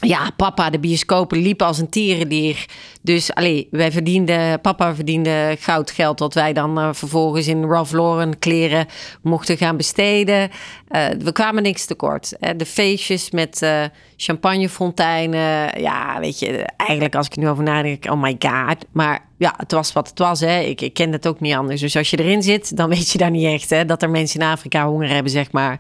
Ja, 0.03 0.31
papa, 0.37 0.69
de 0.69 0.79
bioscopen 0.79 1.37
liepen 1.37 1.67
als 1.67 1.77
een 1.77 1.89
tierenlier. 1.89 2.65
Dus 3.01 3.33
allee, 3.33 3.67
wij 3.71 3.91
verdienden, 3.91 4.61
papa 4.61 4.95
verdiende 4.95 5.55
goudgeld... 5.59 6.19
wat 6.19 6.33
wij 6.33 6.53
dan 6.53 6.79
uh, 6.79 6.89
vervolgens 6.91 7.47
in 7.47 7.65
Ralph 7.65 7.91
Lauren 7.91 8.39
kleren 8.39 8.87
mochten 9.21 9.57
gaan 9.57 9.77
besteden. 9.77 10.49
Uh, 10.89 11.07
we 11.19 11.31
kwamen 11.31 11.63
niks 11.63 11.85
tekort. 11.85 12.35
De 12.57 12.65
feestjes 12.65 13.31
met 13.31 13.61
uh, 13.61 13.83
champagnefonteinen. 14.17 15.81
Ja, 15.81 16.19
weet 16.19 16.39
je, 16.39 16.65
eigenlijk 16.77 17.15
als 17.15 17.25
ik 17.25 17.33
er 17.33 17.39
nu 17.39 17.49
over 17.49 17.63
nadenk... 17.63 18.05
oh 18.05 18.21
my 18.21 18.35
god. 18.39 18.85
Maar 18.91 19.25
ja, 19.37 19.53
het 19.57 19.71
was 19.71 19.93
wat 19.93 20.09
het 20.09 20.19
was. 20.19 20.39
Hè. 20.39 20.59
Ik, 20.59 20.81
ik 20.81 20.93
ken 20.93 21.11
het 21.11 21.27
ook 21.27 21.39
niet 21.39 21.55
anders. 21.55 21.81
Dus 21.81 21.95
als 21.95 22.09
je 22.09 22.17
erin 22.17 22.43
zit, 22.43 22.77
dan 22.77 22.89
weet 22.89 23.11
je 23.11 23.17
daar 23.17 23.31
niet 23.31 23.45
echt... 23.45 23.69
Hè, 23.69 23.85
dat 23.85 24.01
er 24.01 24.09
mensen 24.09 24.39
in 24.39 24.45
Afrika 24.47 24.87
honger 24.87 25.09
hebben, 25.09 25.31
zeg 25.31 25.51
maar 25.51 25.79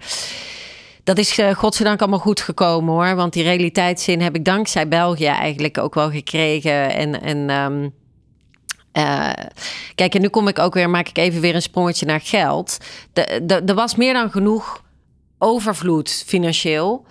dat 1.03 1.17
is 1.17 1.39
uh, 1.39 1.53
godzijdank 1.53 1.99
allemaal 1.99 2.19
goed 2.19 2.41
gekomen 2.41 2.93
hoor. 2.93 3.15
Want 3.15 3.33
die 3.33 3.43
realiteitszin 3.43 4.21
heb 4.21 4.35
ik 4.35 4.45
dankzij 4.45 4.87
België 4.87 5.25
eigenlijk 5.25 5.77
ook 5.77 5.93
wel 5.93 6.09
gekregen. 6.11 6.93
En, 6.93 7.21
en 7.21 7.49
um, 7.49 7.93
uh, 8.93 9.29
kijk, 9.95 10.15
en 10.15 10.21
nu 10.21 10.27
kom 10.27 10.47
ik 10.47 10.59
ook 10.59 10.73
weer, 10.73 10.89
maak 10.89 11.07
ik 11.07 11.17
even 11.17 11.41
weer 11.41 11.55
een 11.55 11.61
sprongetje 11.61 12.05
naar 12.05 12.21
geld. 12.21 12.77
Er 13.47 13.75
was 13.75 13.95
meer 13.95 14.13
dan 14.13 14.31
genoeg 14.31 14.83
overvloed 15.37 16.23
financieel, 16.25 17.05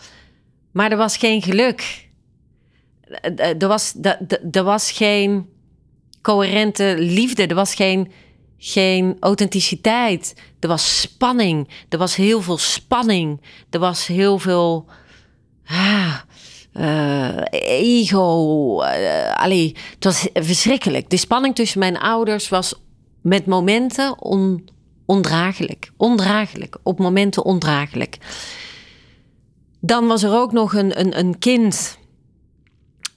maar 0.71 0.91
er 0.91 0.97
was 0.97 1.17
geen 1.17 1.43
geluk. 1.43 2.09
Er 3.59 3.69
was, 3.69 3.95
er 4.53 4.65
was 4.65 4.91
geen 4.91 5.49
coherente 6.23 6.95
liefde, 6.99 7.47
er 7.47 7.55
was 7.55 7.75
geen 7.75 8.13
geen 8.65 9.17
authenticiteit. 9.21 10.35
Er 10.61 10.69
was 10.69 11.01
spanning. 11.01 11.69
Er 11.89 11.99
was 11.99 12.17
heel 12.17 12.43
veel 12.43 12.59
spanning. 12.59 13.41
Er 13.71 13.79
was 13.79 14.07
heel 14.07 14.39
veel 14.39 14.87
ah, 15.67 16.15
uh, 16.75 17.43
ego. 17.51 18.83
Uh, 18.83 19.71
het 19.95 20.05
was 20.05 20.29
verschrikkelijk. 20.35 21.11
De 21.11 21.17
spanning 21.17 21.55
tussen 21.55 21.79
mijn 21.79 21.99
ouders 21.99 22.49
was 22.49 22.75
met 23.21 23.47
momenten 23.47 24.23
on, 24.23 24.69
ondraaglijk. 25.07 25.91
Ondraaglijk. 25.97 26.79
Op 26.83 26.99
momenten 26.99 27.45
ondraaglijk. 27.45 28.19
Dan 29.81 30.07
was 30.07 30.23
er 30.23 30.33
ook 30.33 30.53
nog 30.53 30.75
een, 30.75 31.01
een, 31.01 31.19
een 31.19 31.39
kind 31.39 31.99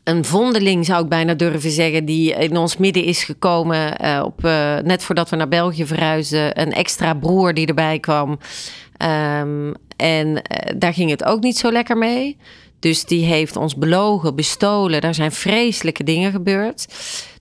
een 0.06 0.26
vondeling, 0.26 0.86
zou 0.86 1.04
ik 1.04 1.10
bijna 1.10 1.34
durven 1.34 1.72
zeggen, 1.72 2.06
die 2.06 2.34
in 2.34 2.58
ons 2.58 2.78
midden 2.78 3.04
is 3.04 3.24
gekomen. 3.24 4.06
Uh, 4.06 4.22
op, 4.26 4.46
uh, 4.46 4.78
net 4.78 5.04
voordat 5.04 5.30
we 5.30 5.36
naar 5.36 5.48
België 5.48 5.86
verhuisden. 5.86 6.62
Een 6.62 6.74
extra 6.74 7.14
broer 7.14 7.54
die 7.54 7.68
erbij 7.68 8.00
kwam. 8.00 8.30
Um, 8.30 9.74
en 9.98 10.28
uh, 10.28 10.40
daar 10.78 10.94
ging 10.94 11.10
het 11.10 11.24
ook 11.24 11.42
niet 11.42 11.58
zo 11.58 11.72
lekker 11.72 11.98
mee. 11.98 12.38
Dus 12.80 13.06
die 13.06 13.26
heeft 13.26 13.56
ons 13.56 13.76
belogen, 13.76 14.36
bestolen. 14.36 15.02
Daar 15.02 15.14
zijn 15.14 15.32
vreselijke 15.32 16.04
dingen 16.04 16.32
gebeurd. 16.32 16.88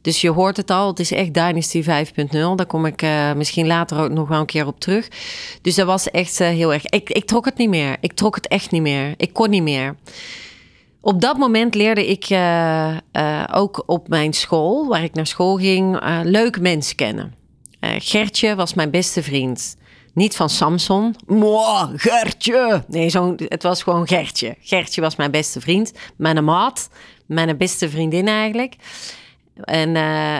Dus 0.00 0.20
je 0.20 0.30
hoort 0.30 0.56
het 0.56 0.70
al, 0.70 0.88
het 0.88 1.00
is 1.00 1.12
echt 1.12 1.34
Dynasty 1.34 1.82
5.0. 1.82 2.30
Daar 2.30 2.66
kom 2.66 2.86
ik 2.86 3.04
misschien 3.36 3.66
later 3.66 3.98
ook 3.98 4.10
nog 4.10 4.28
wel 4.28 4.40
een 4.40 4.46
keer 4.46 4.66
op 4.66 4.80
terug. 4.80 5.08
Dus 5.62 5.74
dat 5.74 5.86
was 5.86 6.10
echt 6.10 6.38
heel 6.38 6.72
erg. 6.72 6.86
Ik, 6.86 7.10
ik 7.10 7.24
trok 7.24 7.44
het 7.44 7.56
niet 7.56 7.68
meer. 7.68 7.96
Ik 8.00 8.12
trok 8.12 8.34
het 8.34 8.48
echt 8.48 8.70
niet 8.70 8.82
meer. 8.82 9.14
Ik 9.16 9.32
kon 9.32 9.50
niet 9.50 9.62
meer. 9.62 9.96
Op 11.04 11.20
dat 11.20 11.36
moment 11.36 11.74
leerde 11.74 12.06
ik 12.06 12.30
uh, 12.30 12.96
uh, 13.12 13.44
ook 13.52 13.82
op 13.86 14.08
mijn 14.08 14.32
school, 14.32 14.88
waar 14.88 15.02
ik 15.02 15.14
naar 15.14 15.26
school 15.26 15.56
ging, 15.56 16.02
uh, 16.02 16.20
leuke 16.22 16.60
mensen 16.60 16.96
kennen. 16.96 17.34
Gertje 17.80 18.54
was 18.54 18.74
mijn 18.74 18.90
beste 18.90 19.22
vriend. 19.22 19.76
Niet 20.14 20.36
van 20.36 20.48
Samson. 20.50 21.16
Mooi, 21.26 21.88
Gertje. 21.96 22.84
Nee, 22.88 23.08
zo, 23.08 23.34
het 23.36 23.62
was 23.62 23.82
gewoon 23.82 24.06
Gertje. 24.06 24.56
Gertje 24.60 25.00
was 25.00 25.16
mijn 25.16 25.30
beste 25.30 25.60
vriend. 25.60 25.92
Mijn 26.16 26.44
maat. 26.44 26.88
Mijn 27.26 27.56
beste 27.56 27.90
vriendin 27.90 28.28
eigenlijk. 28.28 28.74
En 29.54 29.90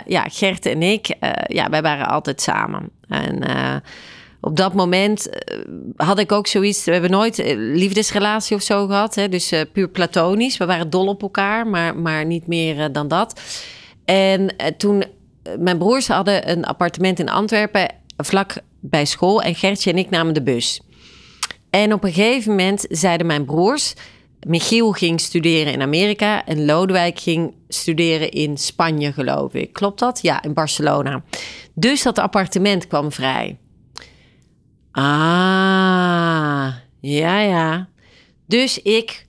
ja, 0.06 0.24
Gert 0.28 0.66
en 0.66 0.82
ik, 0.82 1.16
ja, 1.46 1.68
wij 1.68 1.82
waren 1.82 2.08
altijd 2.08 2.40
samen. 2.40 2.90
En 3.08 3.42
op 4.44 4.56
dat 4.56 4.74
moment 4.74 5.28
eh, 5.28 5.58
had 5.96 6.18
ik 6.18 6.32
ook 6.32 6.46
zoiets. 6.46 6.84
We 6.84 6.92
hebben 6.92 7.10
nooit 7.10 7.38
eh, 7.38 7.54
liefdesrelatie 7.56 8.56
of 8.56 8.62
zo 8.62 8.86
gehad. 8.86 9.14
Hè, 9.14 9.28
dus 9.28 9.52
uh, 9.52 9.60
puur 9.72 9.88
platonisch. 9.88 10.56
We 10.56 10.66
waren 10.66 10.90
dol 10.90 11.06
op 11.06 11.22
elkaar, 11.22 11.66
maar, 11.66 11.96
maar 11.96 12.26
niet 12.26 12.46
meer 12.46 12.92
dan 12.92 13.08
dat. 13.08 13.40
En 14.04 14.54
toen, 14.76 15.04
mijn 15.58 15.78
broers 15.78 16.08
hadden 16.08 16.50
een 16.50 16.64
appartement 16.64 17.18
in 17.18 17.28
Antwerpen, 17.28 17.94
vlak 18.16 18.56
bij 18.80 19.04
school. 19.04 19.42
En 19.42 19.54
Gertje 19.54 19.90
en 19.90 19.98
ik 19.98 20.10
namen 20.10 20.34
de 20.34 20.42
bus. 20.42 20.80
En 21.70 21.92
op 21.92 22.04
een 22.04 22.12
gegeven 22.12 22.50
moment 22.50 22.86
zeiden 22.88 23.26
mijn 23.26 23.44
broers. 23.44 23.94
Michiel 24.46 24.92
ging 24.92 25.20
studeren 25.20 25.72
in 25.72 25.82
Amerika 25.82 26.46
en 26.46 26.64
Lodewijk 26.64 27.18
ging 27.18 27.54
studeren 27.68 28.30
in 28.30 28.58
Spanje, 28.58 29.12
geloof 29.12 29.54
ik. 29.54 29.72
Klopt 29.72 29.98
dat? 29.98 30.18
Ja, 30.22 30.42
in 30.42 30.52
Barcelona. 30.52 31.22
Dus 31.74 32.02
dat 32.02 32.18
appartement 32.18 32.86
kwam 32.86 33.12
vrij. 33.12 33.58
Ah, 34.96 36.72
ja, 37.00 37.40
ja. 37.40 37.88
Dus 38.46 38.82
ik 38.82 39.26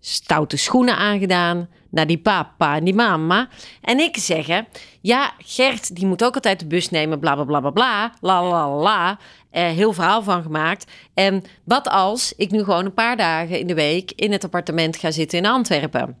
stoute 0.00 0.56
schoenen 0.56 0.96
aangedaan 0.96 1.68
naar 1.90 2.06
die 2.06 2.18
papa 2.18 2.76
en 2.76 2.84
die 2.84 2.94
mama. 2.94 3.48
En 3.80 3.98
ik 3.98 4.16
zeggen, 4.16 4.66
ja, 5.00 5.32
Gert, 5.38 5.96
die 5.96 6.06
moet 6.06 6.24
ook 6.24 6.34
altijd 6.34 6.60
de 6.60 6.66
bus 6.66 6.90
nemen, 6.90 7.18
bla, 7.18 7.34
bla, 7.34 7.44
bla, 7.44 7.60
bla, 7.60 7.70
bla, 7.70 8.12
la, 8.20 8.44
la, 8.44 8.68
la. 8.68 9.18
Eh, 9.50 9.70
heel 9.70 9.92
verhaal 9.92 10.22
van 10.22 10.42
gemaakt. 10.42 10.90
En 11.14 11.44
wat 11.64 11.88
als 11.88 12.32
ik 12.36 12.50
nu 12.50 12.64
gewoon 12.64 12.84
een 12.84 12.94
paar 12.94 13.16
dagen 13.16 13.58
in 13.58 13.66
de 13.66 13.74
week 13.74 14.12
in 14.16 14.32
het 14.32 14.44
appartement 14.44 14.96
ga 14.96 15.10
zitten 15.10 15.38
in 15.38 15.46
Antwerpen? 15.46 16.16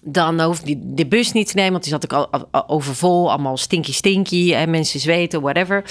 Dan 0.00 0.40
hoef 0.40 0.60
die 0.60 0.78
de 0.82 1.06
bus 1.06 1.32
niet 1.32 1.48
te 1.48 1.54
nemen, 1.54 1.72
want 1.72 1.82
die 1.82 1.92
zat 1.92 2.04
ik 2.04 2.12
al, 2.12 2.28
overvol, 2.66 3.30
allemaal 3.30 3.56
stinky 3.56 3.92
stinky 3.92 4.54
en 4.54 4.70
mensen 4.70 5.00
zweten, 5.00 5.40
whatever. 5.40 5.84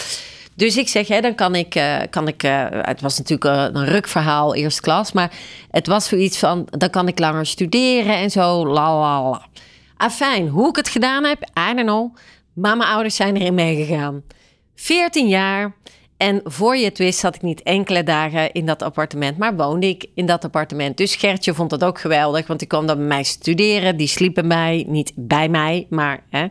Dus 0.55 0.77
ik 0.77 0.87
zeg, 0.87 1.07
hè, 1.07 1.21
dan 1.21 1.35
kan 1.35 1.55
ik, 1.55 1.75
uh, 1.75 1.97
kan 2.09 2.27
ik 2.27 2.43
uh, 2.43 2.65
het 2.69 3.01
was 3.01 3.17
natuurlijk 3.17 3.57
uh, 3.57 3.81
een 3.81 3.85
rukverhaal, 3.85 4.55
eerste 4.55 4.81
klas, 4.81 5.11
maar 5.11 5.31
het 5.71 5.87
was 5.87 6.07
zoiets 6.07 6.37
van, 6.37 6.67
dan 6.69 6.89
kan 6.89 7.07
ik 7.07 7.19
langer 7.19 7.45
studeren 7.45 8.15
en 8.15 8.31
zo, 8.31 8.67
la 8.67 8.99
la 8.99 9.29
la. 9.29 9.47
Afijn, 9.97 10.47
hoe 10.47 10.69
ik 10.69 10.75
het 10.75 10.89
gedaan 10.89 11.23
heb, 11.23 11.43
I 11.43 11.73
don't 11.75 11.87
know. 11.87 12.15
Maar 12.53 12.77
mijn 12.77 12.89
ouders 12.89 13.15
zijn 13.15 13.35
erin 13.35 13.53
meegegaan. 13.53 14.23
14 14.75 15.27
jaar. 15.27 15.75
En 16.17 16.41
voor 16.43 16.77
je 16.77 16.85
het 16.85 16.97
wist, 16.97 17.19
zat 17.19 17.35
ik 17.35 17.41
niet 17.41 17.63
enkele 17.63 18.03
dagen 18.03 18.51
in 18.51 18.65
dat 18.65 18.81
appartement, 18.81 19.37
maar 19.37 19.55
woonde 19.55 19.87
ik 19.87 20.05
in 20.13 20.25
dat 20.25 20.43
appartement. 20.43 20.97
Dus 20.97 21.15
Gertje 21.15 21.53
vond 21.53 21.69
dat 21.69 21.83
ook 21.83 21.99
geweldig, 21.99 22.47
want 22.47 22.59
die 22.59 22.67
kwam 22.67 22.85
dan 22.85 22.97
bij 22.97 23.05
mij 23.05 23.23
studeren. 23.23 23.97
Die 23.97 24.07
sliep 24.07 24.33
bij 24.33 24.43
mij, 24.43 24.85
niet 24.87 25.11
bij 25.15 25.49
mij, 25.49 25.87
maar. 25.89 26.23
Hè. 26.29 26.47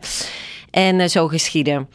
En 0.71 1.09
zo 1.09 1.27
geschieden. 1.27 1.89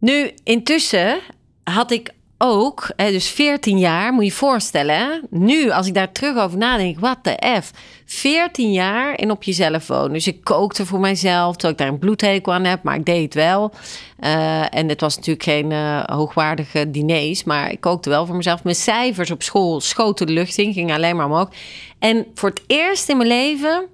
Nu, 0.00 0.30
intussen 0.44 1.20
had 1.64 1.90
ik 1.90 2.12
ook, 2.42 2.90
hè, 2.96 3.10
dus 3.10 3.28
14 3.28 3.78
jaar, 3.78 4.12
moet 4.12 4.24
je 4.24 4.30
je 4.30 4.36
voorstellen. 4.36 5.26
Nu, 5.30 5.70
als 5.70 5.86
ik 5.86 5.94
daar 5.94 6.12
terug 6.12 6.36
over 6.36 6.58
nadenk, 6.58 7.00
wat 7.00 7.18
de 7.22 7.60
F. 7.62 7.70
14 8.06 8.72
jaar 8.72 9.14
en 9.14 9.30
op 9.30 9.42
jezelf 9.42 9.86
wonen. 9.86 10.12
Dus 10.12 10.26
ik 10.26 10.44
kookte 10.44 10.86
voor 10.86 11.00
mijzelf, 11.00 11.52
terwijl 11.52 11.72
ik 11.72 11.78
daar 11.78 11.88
een 11.88 11.98
bloedhekel 11.98 12.52
aan 12.52 12.64
heb, 12.64 12.82
maar 12.82 12.96
ik 12.96 13.04
deed 13.04 13.22
het 13.22 13.34
wel. 13.34 13.72
Uh, 14.20 14.74
en 14.74 14.88
het 14.88 15.00
was 15.00 15.16
natuurlijk 15.16 15.44
geen 15.44 15.70
uh, 15.70 16.04
hoogwaardige 16.04 16.90
diners, 16.90 17.44
maar 17.44 17.70
ik 17.70 17.80
kookte 17.80 18.08
wel 18.08 18.26
voor 18.26 18.36
mezelf. 18.36 18.64
Mijn 18.64 18.76
cijfers 18.76 19.30
op 19.30 19.42
school 19.42 19.80
schoten 19.80 20.26
de 20.26 20.32
lucht 20.32 20.58
in, 20.58 20.72
gingen 20.72 20.96
alleen 20.96 21.16
maar 21.16 21.26
omhoog. 21.26 21.48
En 21.98 22.26
voor 22.34 22.48
het 22.48 22.62
eerst 22.66 23.08
in 23.08 23.16
mijn 23.16 23.28
leven 23.28 23.86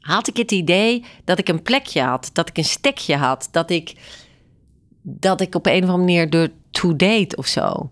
had 0.00 0.28
ik 0.28 0.36
het 0.36 0.52
idee 0.52 1.04
dat 1.24 1.38
ik 1.38 1.48
een 1.48 1.62
plekje 1.62 2.02
had, 2.02 2.30
dat 2.32 2.48
ik 2.48 2.58
een 2.58 2.64
stekje 2.64 3.16
had, 3.16 3.48
dat 3.50 3.70
ik 3.70 3.92
dat 5.02 5.40
ik 5.40 5.54
op 5.54 5.66
een 5.66 5.82
of 5.82 5.88
andere 5.88 5.98
manier 5.98 6.30
door 6.30 6.48
to 6.70 6.96
date 6.96 7.36
of 7.36 7.46
zo. 7.46 7.90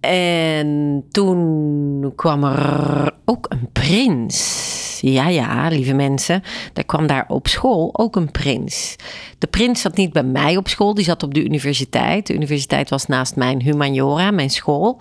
En 0.00 1.04
toen 1.10 2.12
kwam 2.16 2.44
er 2.44 3.12
ook 3.24 3.46
een 3.48 3.68
prins. 3.72 4.98
Ja, 5.00 5.28
ja, 5.28 5.68
lieve 5.68 5.94
mensen. 5.94 6.42
Er 6.74 6.84
kwam 6.84 7.06
daar 7.06 7.24
op 7.28 7.48
school 7.48 7.90
ook 7.92 8.16
een 8.16 8.30
prins. 8.30 8.96
De 9.38 9.46
prins 9.46 9.80
zat 9.80 9.96
niet 9.96 10.12
bij 10.12 10.22
mij 10.22 10.56
op 10.56 10.68
school, 10.68 10.94
die 10.94 11.04
zat 11.04 11.22
op 11.22 11.34
de 11.34 11.44
universiteit. 11.44 12.26
De 12.26 12.34
universiteit 12.34 12.90
was 12.90 13.06
naast 13.06 13.36
mijn 13.36 13.62
humaniora, 13.62 14.30
mijn 14.30 14.50
school. 14.50 15.00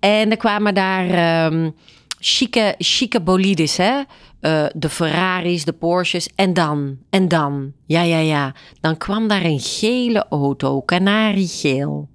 En 0.00 0.30
er 0.30 0.36
kwamen 0.36 0.74
daar 0.74 1.44
um, 1.52 1.74
chique, 2.24 2.74
chique 2.78 3.20
bolides, 3.20 3.76
hè? 3.76 4.02
Uh, 4.40 4.66
de 4.74 4.88
Ferraris, 4.88 5.64
de 5.64 5.72
Porsches. 5.72 6.28
En 6.34 6.52
dan, 6.52 6.98
en 7.10 7.28
dan, 7.28 7.72
ja, 7.86 8.02
ja, 8.02 8.18
ja. 8.18 8.54
Dan 8.80 8.96
kwam 8.96 9.28
daar 9.28 9.44
een 9.44 9.60
gele 9.60 10.26
auto, 10.30 10.80
kanariegeel. 10.80 12.08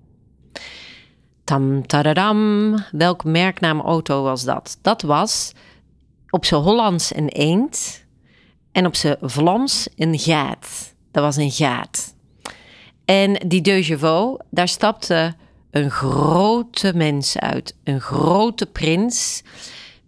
Tam, 1.44 1.88
tadadam. 1.88 2.76
Welk 2.92 3.24
merknaam 3.24 3.80
auto 3.80 4.24
was 4.24 4.44
dat? 4.44 4.78
Dat 4.82 5.02
was 5.02 5.52
op 6.30 6.46
zijn 6.46 6.62
Hollands 6.62 7.16
een 7.16 7.30
eend. 7.30 8.06
En 8.72 8.86
op 8.86 8.96
zijn 8.96 9.18
Vlaams 9.22 9.88
een 9.96 10.20
gaat. 10.20 10.94
Dat 11.12 11.24
was 11.24 11.36
een 11.36 11.52
gaat. 11.52 12.16
En 13.06 13.34
die 13.48 13.84
Chevaux, 13.84 14.44
daar 14.50 14.68
stapte 14.68 15.36
een 15.72 15.92
grote 15.92 16.94
mens 16.96 17.38
uit. 17.38 17.76
Een 17.84 18.02
grote 18.02 18.66
prins 18.66 19.44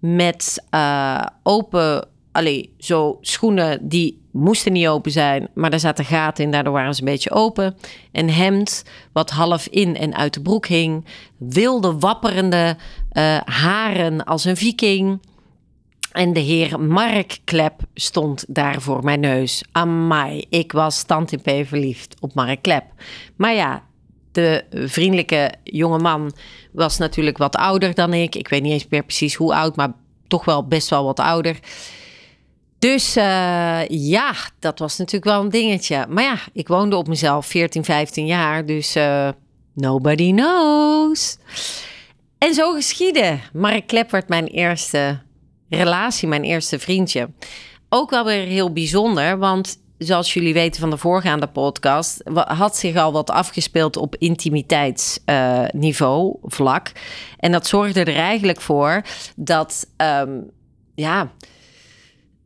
met 0.02 0.66
uh, 0.72 1.26
open, 1.44 2.08
allee, 2.32 2.74
zo 2.78 3.18
schoenen 3.22 3.88
die 3.88 4.22
moesten 4.32 4.72
niet 4.72 4.88
open 4.88 5.12
zijn, 5.12 5.48
maar 5.54 5.70
daar 5.70 5.80
zaten 5.80 6.06
gaten 6.06 6.44
in, 6.44 6.52
daardoor 6.52 6.74
waren 6.74 6.96
ze 6.96 7.02
een 7.02 7.08
beetje 7.08 7.32
open. 7.32 7.76
Een 8.12 8.30
hemd 8.30 8.84
wat 9.14 9.30
half 9.30 9.68
in 9.68 9.98
en 9.98 10.16
uit 10.16 10.34
de 10.34 10.42
broek 10.42 10.66
hing. 10.66 11.06
Wilde, 11.38 11.98
wapperende 12.00 12.78
uh, 13.14 13.38
haren 13.46 14.24
als 14.24 14.46
een 14.46 14.58
viking. 14.58 15.22
En 16.12 16.34
de 16.34 16.40
heer 16.40 16.80
Mark 16.80 17.40
Klep 17.44 17.82
stond 17.94 18.46
daar 18.48 18.82
voor 18.82 19.04
mijn 19.04 19.20
neus. 19.20 19.64
Amai, 19.72 20.46
ik 20.50 20.72
was 20.72 20.98
stand 20.98 21.32
in 21.32 21.66
verliefd 21.66 22.16
op 22.20 22.34
Mark 22.34 22.62
Klep. 22.62 22.84
Maar 23.36 23.54
ja, 23.54 23.84
de 24.32 24.64
vriendelijke 24.70 25.54
jonge 25.64 26.00
man 26.00 26.34
was 26.72 26.98
natuurlijk 26.98 27.38
wat 27.38 27.56
ouder 27.56 27.94
dan 27.94 28.14
ik. 28.14 28.36
Ik 28.36 28.48
weet 28.48 28.62
niet 28.62 28.72
eens 28.72 28.88
meer 28.90 29.04
precies 29.04 29.36
hoe 29.36 29.56
oud, 29.56 29.76
maar 29.76 29.94
toch 30.28 30.46
wel 30.46 30.68
best 30.68 30.90
wel 30.90 31.04
wat 31.04 31.20
ouder. 31.20 31.60
Dus 32.80 33.18
uh, 33.18 33.88
ja, 33.88 34.34
dat 34.60 34.80
was 34.80 34.98
natuurlijk 34.98 35.32
wel 35.32 35.42
een 35.42 35.50
dingetje. 35.50 36.06
Maar 36.10 36.24
ja, 36.24 36.38
ik 36.54 36.68
woonde 36.68 36.96
op 36.96 37.08
mezelf 37.08 37.46
14, 37.46 37.84
15 37.84 38.26
jaar, 38.26 38.66
dus 38.66 38.96
uh, 38.96 39.30
nobody 39.74 40.32
knows. 40.32 41.38
En 42.38 42.54
zo 42.54 42.74
geschiedde. 42.74 43.40
Mark 43.54 43.88
Klep 43.88 44.12
werd 44.12 44.30
mijn 44.30 44.48
eerste 44.48 45.20
relatie, 45.70 46.28
mijn 46.28 46.44
eerste 46.44 46.80
vriendje. 46.80 47.30
Ook 47.90 48.10
wel 48.10 48.26
weer 48.26 48.46
heel 48.46 48.74
bijzonder, 48.74 49.38
want 49.38 49.81
zoals 50.04 50.34
jullie 50.34 50.54
weten 50.54 50.82
van 50.82 50.90
de 50.90 50.98
voorgaande 50.98 51.48
podcast, 51.48 52.22
had 52.34 52.78
zich 52.78 52.96
al 52.96 53.12
wat 53.12 53.30
afgespeeld 53.30 53.98
op 53.98 54.16
intimiteitsniveau, 54.16 56.28
uh, 56.28 56.34
vlak. 56.42 56.92
En 57.38 57.52
dat 57.52 57.68
zorgde 57.68 58.00
er 58.00 58.16
eigenlijk 58.16 58.62
voor 58.62 59.02
dat, 59.36 59.88
um, 59.98 60.50
ja, 60.96 61.32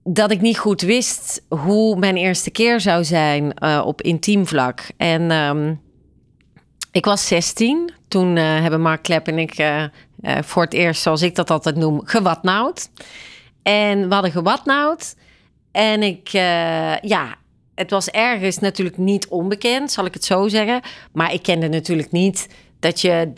dat 0.03 0.31
ik 0.31 0.41
niet 0.41 0.57
goed 0.57 0.81
wist 0.81 1.45
hoe 1.47 1.99
mijn 1.99 2.15
eerste 2.15 2.51
keer 2.51 2.79
zou 2.79 3.03
zijn 3.03 3.53
uh, 3.63 3.81
op 3.85 4.01
intiem 4.01 4.47
vlak. 4.47 4.81
En 4.97 5.31
um, 5.31 5.81
ik 6.91 7.05
was 7.05 7.27
16. 7.27 7.91
Toen 8.07 8.35
uh, 8.35 8.43
hebben 8.43 8.81
Mark 8.81 9.03
Klep 9.03 9.27
en 9.27 9.39
ik 9.39 9.59
uh, 9.59 9.83
voor 10.41 10.63
het 10.63 10.73
eerst, 10.73 11.01
zoals 11.01 11.21
ik 11.21 11.35
dat 11.35 11.49
altijd 11.49 11.75
noem, 11.75 12.01
gewatnauwd. 12.05 12.89
En 13.63 14.07
we 14.07 14.13
hadden 14.13 14.31
gewatnauwd. 14.31 15.15
En 15.71 16.03
ik, 16.03 16.27
ja, 17.01 17.37
het 17.75 17.89
was 17.89 18.09
ergens 18.09 18.59
natuurlijk 18.59 18.97
niet 18.97 19.27
onbekend, 19.27 19.91
zal 19.91 20.05
ik 20.05 20.13
het 20.13 20.25
zo 20.25 20.47
zeggen. 20.47 20.81
Maar 21.11 21.33
ik 21.33 21.43
kende 21.43 21.67
natuurlijk 21.67 22.11
niet 22.11 22.47
dat 22.79 23.01
je, 23.01 23.33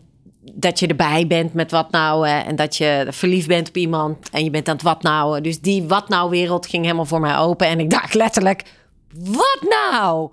dat 0.53 0.79
je 0.79 0.87
erbij 0.87 1.27
bent 1.27 1.53
met 1.53 1.71
wat 1.71 1.91
nou. 1.91 2.27
En 2.27 2.55
dat 2.55 2.77
je 2.77 3.07
verliefd 3.09 3.47
bent 3.47 3.67
op 3.67 3.77
iemand 3.77 4.29
en 4.29 4.43
je 4.43 4.49
bent 4.49 4.67
aan 4.67 4.75
het 4.75 4.83
wat 4.83 5.01
nou. 5.01 5.41
Dus 5.41 5.61
die 5.61 5.83
wat 5.83 6.09
nou 6.09 6.29
wereld 6.29 6.67
ging 6.67 6.83
helemaal 6.83 7.05
voor 7.05 7.19
mij 7.19 7.37
open. 7.37 7.67
En 7.67 7.79
ik 7.79 7.89
dacht 7.89 8.13
letterlijk, 8.13 8.63
wat 9.13 9.59
nou? 9.69 10.29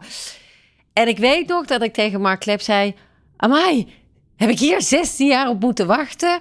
En 0.92 1.08
ik 1.08 1.18
weet 1.18 1.48
nog 1.48 1.66
dat 1.66 1.82
ik 1.82 1.92
tegen 1.92 2.20
Mark 2.20 2.40
Klep 2.40 2.60
zei... 2.60 2.94
Amai, 3.36 3.88
heb 4.36 4.50
ik 4.50 4.58
hier 4.58 4.82
16 4.82 5.26
jaar 5.26 5.48
op 5.48 5.60
moeten 5.60 5.86
wachten? 5.86 6.40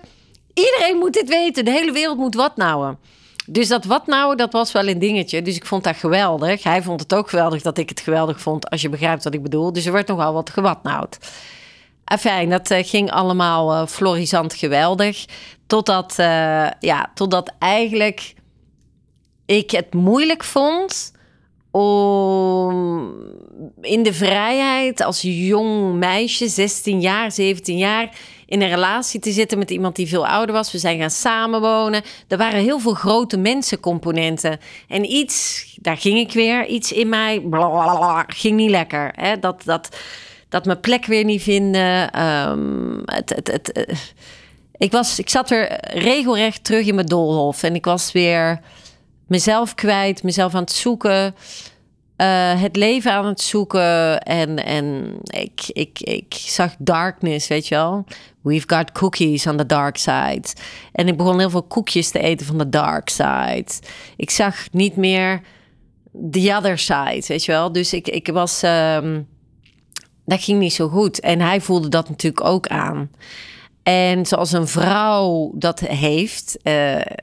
Iedereen 0.54 0.98
moet 0.98 1.14
dit 1.14 1.30
weten. 1.30 1.66
De 1.66 1.72
hele 1.72 1.92
wereld 1.92 2.18
moet 2.18 2.36
wat 2.36 2.58
nou. 2.58 2.96
Dus 3.46 3.68
dat 3.68 3.86
wat 3.86 4.08
nou, 4.08 4.36
dat 4.36 4.52
was 4.52 4.72
wel 4.72 4.88
een 4.88 5.00
dingetje. 5.00 5.42
Dus 5.42 5.56
ik 5.56 5.66
vond 5.66 5.84
dat 5.84 5.96
geweldig. 5.96 6.64
Hij 6.64 6.82
vond 6.82 7.00
het 7.00 7.14
ook 7.14 7.30
geweldig 7.30 7.62
dat 7.62 7.78
ik 7.78 7.90
het 7.90 8.00
geweldig 8.00 8.42
vond, 8.42 8.70
als 8.70 8.82
je 8.82 8.90
begrijpt 8.90 9.24
wat 9.24 9.34
ik 9.34 9.44
bedoel. 9.44 9.74
Dus 9.74 9.86
er 9.86 9.92
werd 9.92 10.08
nogal 10.08 10.34
wat 10.34 10.50
gewatnauwd. 10.50 11.18
Fijn, 12.20 12.50
dat 12.50 12.72
uh, 12.72 12.78
ging 12.82 13.12
allemaal 13.12 13.74
uh, 13.74 13.88
florisant 13.88 14.54
geweldig. 14.54 15.26
Totdat, 15.68 16.16
uh, 16.20 16.26
ja, 16.80 17.12
totdat 17.14 17.52
eigenlijk 17.60 18.34
ik 19.46 19.72
het 19.72 19.94
moeilijk 19.94 20.44
vond 20.44 21.12
om 21.72 23.14
in 23.82 24.04
de 24.04 24.14
vrijheid 24.14 25.02
als 25.02 25.22
jong 25.22 25.94
meisje, 25.94 26.48
16 26.48 27.02
jaar, 27.02 27.32
17 27.32 27.78
jaar, 27.78 28.10
in 28.54 28.62
een 28.62 28.70
relatie 28.70 29.20
te 29.20 29.32
zitten 29.32 29.58
met 29.58 29.72
iemand 29.72 29.96
die 29.96 30.08
veel 30.08 30.28
ouder 30.28 30.56
was. 30.56 30.72
We 30.72 30.78
zijn 30.78 31.00
gaan 31.00 31.10
samenwonen. 31.10 32.02
Er 32.28 32.38
waren 32.38 32.60
heel 32.60 32.80
veel 32.80 32.94
grote 32.94 33.38
mensencomponenten. 33.38 34.60
En 34.88 35.12
iets, 35.12 35.66
daar 35.82 35.98
ging 35.98 36.18
ik 36.18 36.34
weer, 36.34 36.66
iets 36.66 36.92
in 36.92 37.10
mij 37.10 37.40
blablabla, 37.40 38.24
ging 38.28 38.56
niet 38.56 38.70
lekker. 38.70 39.12
Hè? 39.16 39.40
Dat, 39.40 39.62
dat, 39.66 39.98
dat 40.50 40.66
mijn 40.66 40.80
plek 40.80 41.06
weer 41.06 41.24
niet 41.24 41.42
vinden. 41.42 42.22
Um, 42.50 43.02
het, 43.06 43.30
het, 43.30 43.48
het, 43.52 43.72
eh, 43.72 43.96
ik, 44.78 44.92
was, 44.92 45.20
ik 45.20 45.30
zat 45.30 45.50
weer 45.50 45.78
regelrecht 45.98 46.64
terug 46.64 46.86
in 46.86 46.96
mijn 46.96 47.08
doolhof. 47.08 47.64
En 47.64 47.76
ik 47.76 47.86
was 47.86 48.12
weer 48.12 48.60
mezelf 49.28 49.76
kwijt, 49.76 50.24
mezelf 50.24 50.56
aan 50.56 50.62
het 50.62 50.72
zoeken. 50.72 51.36
Uh, 52.18 52.62
het 52.62 52.76
leven 52.76 53.12
aan 53.12 53.26
het 53.26 53.42
zoeken. 53.42 54.22
En, 54.22 54.66
en 54.66 55.16
ik, 55.24 55.62
ik, 55.68 56.00
ik 56.00 56.34
zag 56.34 56.76
darkness, 56.78 57.48
weet 57.48 57.68
je 57.68 57.76
wel. 57.76 58.06
We've 58.42 58.68
got 58.68 58.92
cookies 58.92 59.48
on 59.48 59.58
the 59.58 59.66
dark 59.66 59.98
side. 59.98 60.44
En 60.92 61.08
ik 61.08 61.18
begon 61.18 61.40
heel 61.40 61.50
veel 61.50 61.64
koekjes 61.64 62.12
te 62.12 62.20
eten 62.20 62.46
van 62.46 62.58
de 62.58 62.70
dark 62.70 63.10
side. 63.10 63.66
Ik 64.18 64.30
zag 64.30 64.72
niet 64.72 64.96
meer 64.96 65.42
the 66.32 66.56
other 66.58 66.78
side, 66.78 67.24
weet 67.28 67.46
je 67.46 67.52
wel. 67.52 67.72
Dus 67.72 67.94
ik, 67.94 68.08
ik 68.08 68.28
was... 68.28 68.64
Um, 68.64 69.28
dat 70.26 70.44
ging 70.44 70.60
niet 70.60 70.74
zo 70.74 70.88
goed. 70.88 71.20
En 71.20 71.42
hij 71.42 71.62
voelde 71.62 71.90
dat 71.90 72.10
natuurlijk 72.10 72.46
ook 72.46 72.68
aan. 72.68 73.10
En 73.84 74.26
zoals 74.26 74.52
een 74.52 74.68
vrouw 74.68 75.52
dat 75.56 75.80
heeft, 75.80 76.58
uh, 76.64 76.74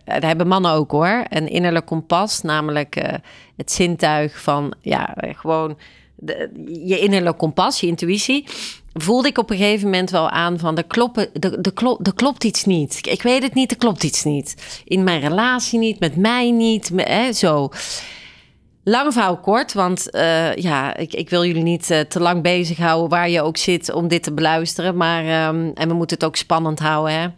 hebben 0.05 0.49
mannen 0.49 0.73
ook 0.73 0.91
hoor, 0.91 1.25
een 1.29 1.49
innerlijk 1.49 1.87
kompas, 1.87 2.43
namelijk 2.43 2.97
uh, 2.97 3.13
het 3.57 3.73
zintuig 3.73 4.41
van 4.41 4.75
ja, 4.81 5.15
gewoon 5.21 5.77
de, 6.21 6.51
je 6.85 6.99
innerlijk 6.99 7.39
kompas, 7.39 7.81
je 7.81 7.87
intuïtie. 7.87 8.47
Voelde 8.93 9.29
ik 9.29 9.39
op 9.39 9.51
een 9.51 9.57
gegeven 9.57 9.85
moment 9.85 10.11
wel 10.11 10.31
aan 10.31 10.59
van 10.59 10.77
er, 10.77 10.85
kloppen, 10.85 11.29
er, 11.63 11.73
klop, 11.73 12.07
er 12.07 12.15
klopt 12.15 12.45
iets 12.45 12.65
niet. 12.65 13.07
Ik 13.07 13.23
weet 13.23 13.43
het 13.43 13.55
niet, 13.55 13.71
er 13.71 13.77
klopt 13.77 14.05
iets 14.05 14.25
niet. 14.25 14.83
In 14.85 15.05
mijn 15.05 15.21
relatie 15.21 15.79
niet, 15.79 16.01
met 16.01 16.17
mij 16.17 16.51
niet, 16.51 16.91
hè, 16.97 17.33
zo. 17.33 17.69
Lang 18.85 19.13
verhaal 19.13 19.39
kort, 19.39 19.73
want 19.73 20.09
uh, 20.11 20.55
ja, 20.55 20.97
ik, 20.97 21.15
ik, 21.15 21.31
wil 21.31 21.45
jullie 21.45 21.63
niet 21.63 21.91
uh, 21.91 22.01
te 22.01 22.21
lang 22.21 22.43
bezighouden 22.43 23.09
waar 23.09 23.29
je 23.29 23.43
ook 23.43 23.57
zit 23.57 23.93
om 23.93 24.09
dit 24.09 24.23
te 24.23 24.33
beluisteren. 24.33 24.97
Maar, 24.97 25.49
um, 25.49 25.71
en 25.75 25.89
we 25.89 25.95
moeten 25.95 26.17
het 26.17 26.27
ook 26.27 26.37
spannend 26.37 26.79
houden. 26.79 27.21
Hè? 27.21 27.29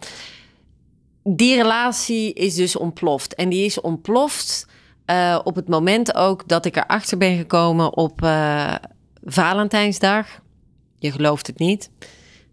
Die 1.22 1.56
relatie 1.56 2.32
is 2.32 2.54
dus 2.54 2.76
ontploft. 2.76 3.34
En 3.34 3.48
die 3.48 3.64
is 3.64 3.80
ontploft 3.80 4.66
uh, 5.06 5.38
op 5.44 5.54
het 5.54 5.68
moment 5.68 6.14
ook 6.14 6.48
dat 6.48 6.64
ik 6.64 6.76
erachter 6.76 7.18
ben 7.18 7.36
gekomen 7.36 7.96
op 7.96 8.20
Valentijnsdag. 9.24 10.26
Je 10.98 11.12
gelooft 11.12 11.46
het 11.46 11.58
niet. 11.58 11.90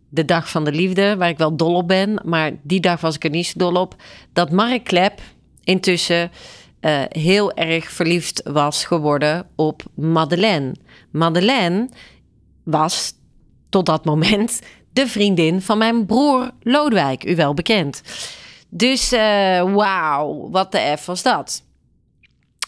De 0.10 0.25
dag 0.25 0.49
van 0.49 0.63
de 0.63 0.71
liefde, 0.71 1.17
waar 1.17 1.30
ik 1.30 1.38
wel 1.38 1.56
dol 1.56 1.75
op 1.75 1.88
ben. 1.88 2.21
Maar 2.25 2.52
die 2.62 2.80
dag 2.80 3.02
was 3.02 3.15
ik 3.15 3.23
er 3.23 3.30
niet 3.30 3.47
zo 3.47 3.54
dol 3.58 3.75
op. 3.75 3.95
Dat 4.34 4.52
Mark 4.52 4.84
Klep 4.84 5.21
intussen 5.63 6.32
uh, 6.82 7.02
heel 7.10 7.54
erg 7.54 7.92
verliefd 7.92 8.42
was 8.44 8.86
geworden 8.86 9.48
op 9.56 9.84
Madeleine. 9.94 10.76
Madeleine 11.12 11.89
was 12.63 13.13
tot 13.70 13.86
dat 13.86 14.06
moment 14.06 14.62
de 14.94 15.08
vriendin 15.08 15.62
van 15.62 15.78
mijn 15.78 16.06
broer 16.06 16.52
Lodewijk, 16.62 17.26
u 17.26 17.36
wel 17.36 17.54
bekend. 17.54 18.02
Dus 18.70 19.13
uh, 19.13 19.20
wauw, 19.74 20.50
wat 20.52 20.72
de 20.72 20.96
F 21.00 21.06
was 21.06 21.24
dat? 21.24 21.63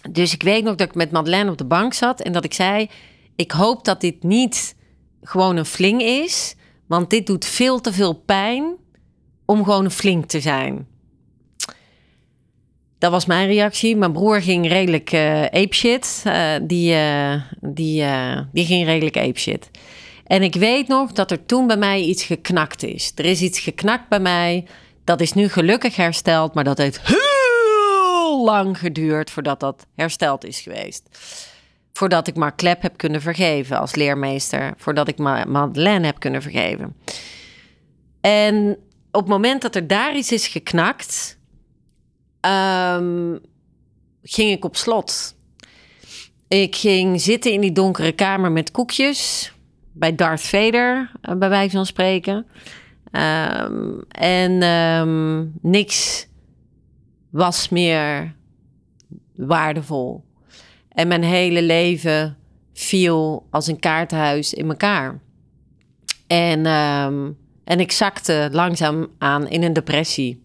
Dus 0.10 0.34
ik 0.34 0.44
weet 0.44 0.64
nog 0.64 0.76
dat 0.76 0.88
ik 0.88 0.96
met 0.96 1.12
Madeleine 1.12 1.52
op 1.52 1.58
de 1.58 1.66
bank 1.66 1.94
zat 1.94 2.22
en 2.22 2.32
dat 2.32 2.44
ik 2.44 2.54
zei: 2.54 2.90
Ik 3.36 3.52
hoop 3.52 3.86
dat 3.86 4.02
dit 4.02 4.24
niet 4.24 4.76
gewoon 5.22 5.58
een 5.58 5.66
fling 5.66 6.02
is, 6.02 6.56
want 6.88 7.10
dit 7.10 7.28
doet 7.28 7.46
veel 7.46 7.82
te 7.82 7.94
veel 7.94 8.14
pijn 8.14 8.76
om 9.46 9.64
gewoon 9.64 9.86
een 9.86 9.92
flink 9.92 10.26
te 10.26 10.40
zijn. 10.40 10.88
Dat 13.02 13.12
was 13.12 13.26
mijn 13.26 13.48
reactie. 13.48 13.96
Mijn 13.96 14.12
broer 14.12 14.42
ging 14.42 14.68
redelijk 14.68 15.14
uh, 15.14 15.42
ape 15.42 15.76
shit. 15.76 16.24
Uh, 16.28 16.54
die, 16.62 16.94
uh, 16.94 17.42
die, 17.60 18.06
die 18.52 18.66
ging 18.66 18.86
redelijk 18.86 19.18
ape 19.18 19.40
shit. 19.40 19.70
En 20.26 20.44
ik 20.44 20.56
weet 20.56 20.88
nog 20.88 21.12
dat 21.12 21.32
er 21.32 21.46
toen 21.46 21.68
bij 21.68 21.78
mij 21.78 22.02
iets 22.02 22.24
geknakt 22.24 22.84
is. 22.84 23.12
Er 23.16 23.26
is 23.26 23.42
iets 23.42 23.60
geknakt 23.60 24.10
bij 24.10 24.20
mij. 24.20 24.66
Dat 25.04 25.22
is 25.22 25.34
nu 25.34 25.48
gelukkig 25.48 25.96
hersteld, 25.96 26.54
maar 26.54 26.64
dat 26.64 26.78
heeft 26.78 27.02
heel 27.04 28.44
lang 28.44 28.80
geduurd 28.80 29.30
voordat 29.30 29.60
dat 29.60 29.86
hersteld 29.96 30.46
is 30.46 30.60
geweest. 30.60 31.04
Voordat 31.94 32.28
ik 32.28 32.36
maar 32.36 32.56
Klep 32.56 32.82
heb 32.82 32.98
kunnen 32.98 33.22
vergeven 33.22 33.80
als 33.80 33.96
leermeester. 33.96 34.74
Voordat 34.78 35.08
ik 35.08 35.18
Madeleine 35.48 36.06
heb 36.06 36.20
kunnen 36.20 36.42
vergeven. 36.42 36.96
En 38.22 38.78
op 39.12 39.22
het 39.22 39.30
moment 39.30 39.62
dat 39.62 39.76
er 39.76 39.88
daar 39.88 40.16
iets 40.16 40.32
is 40.32 40.48
geknakt, 40.48 41.40
um, 42.42 43.40
ging 44.24 44.52
ik 44.52 44.66
op 44.66 44.76
slot. 44.76 45.36
Ik 46.48 46.76
ging 46.76 47.22
zitten 47.22 47.52
in 47.52 47.62
die 47.62 47.72
donkere 47.72 48.12
kamer 48.12 48.52
met 48.52 48.72
koekjes. 48.72 49.54
Bij 49.92 50.16
Darth 50.16 50.42
Vader, 50.42 51.12
eh, 51.22 51.36
bij 51.36 51.50
wijze 51.50 51.76
van 51.76 51.86
spreken. 51.86 52.46
Um, 53.12 54.04
en 54.08 54.64
um, 54.64 55.54
niks 55.62 56.28
was 57.30 57.70
meer 57.70 58.36
waardevol. 59.36 60.24
En 60.90 61.08
mijn 61.08 61.24
hele 61.24 61.62
leven 61.62 62.38
viel 62.74 63.48
als 63.50 63.68
een 63.68 63.80
kaartenhuis 63.80 64.54
in 64.54 64.70
elkaar. 64.70 65.20
En, 66.28 66.66
ehm, 66.66 67.30
en 67.64 67.80
ik 67.80 67.92
zakte 67.92 68.50
langzaam 68.52 69.08
aan 69.18 69.48
in 69.48 69.64
een 69.64 69.74
depressie. 69.74 70.44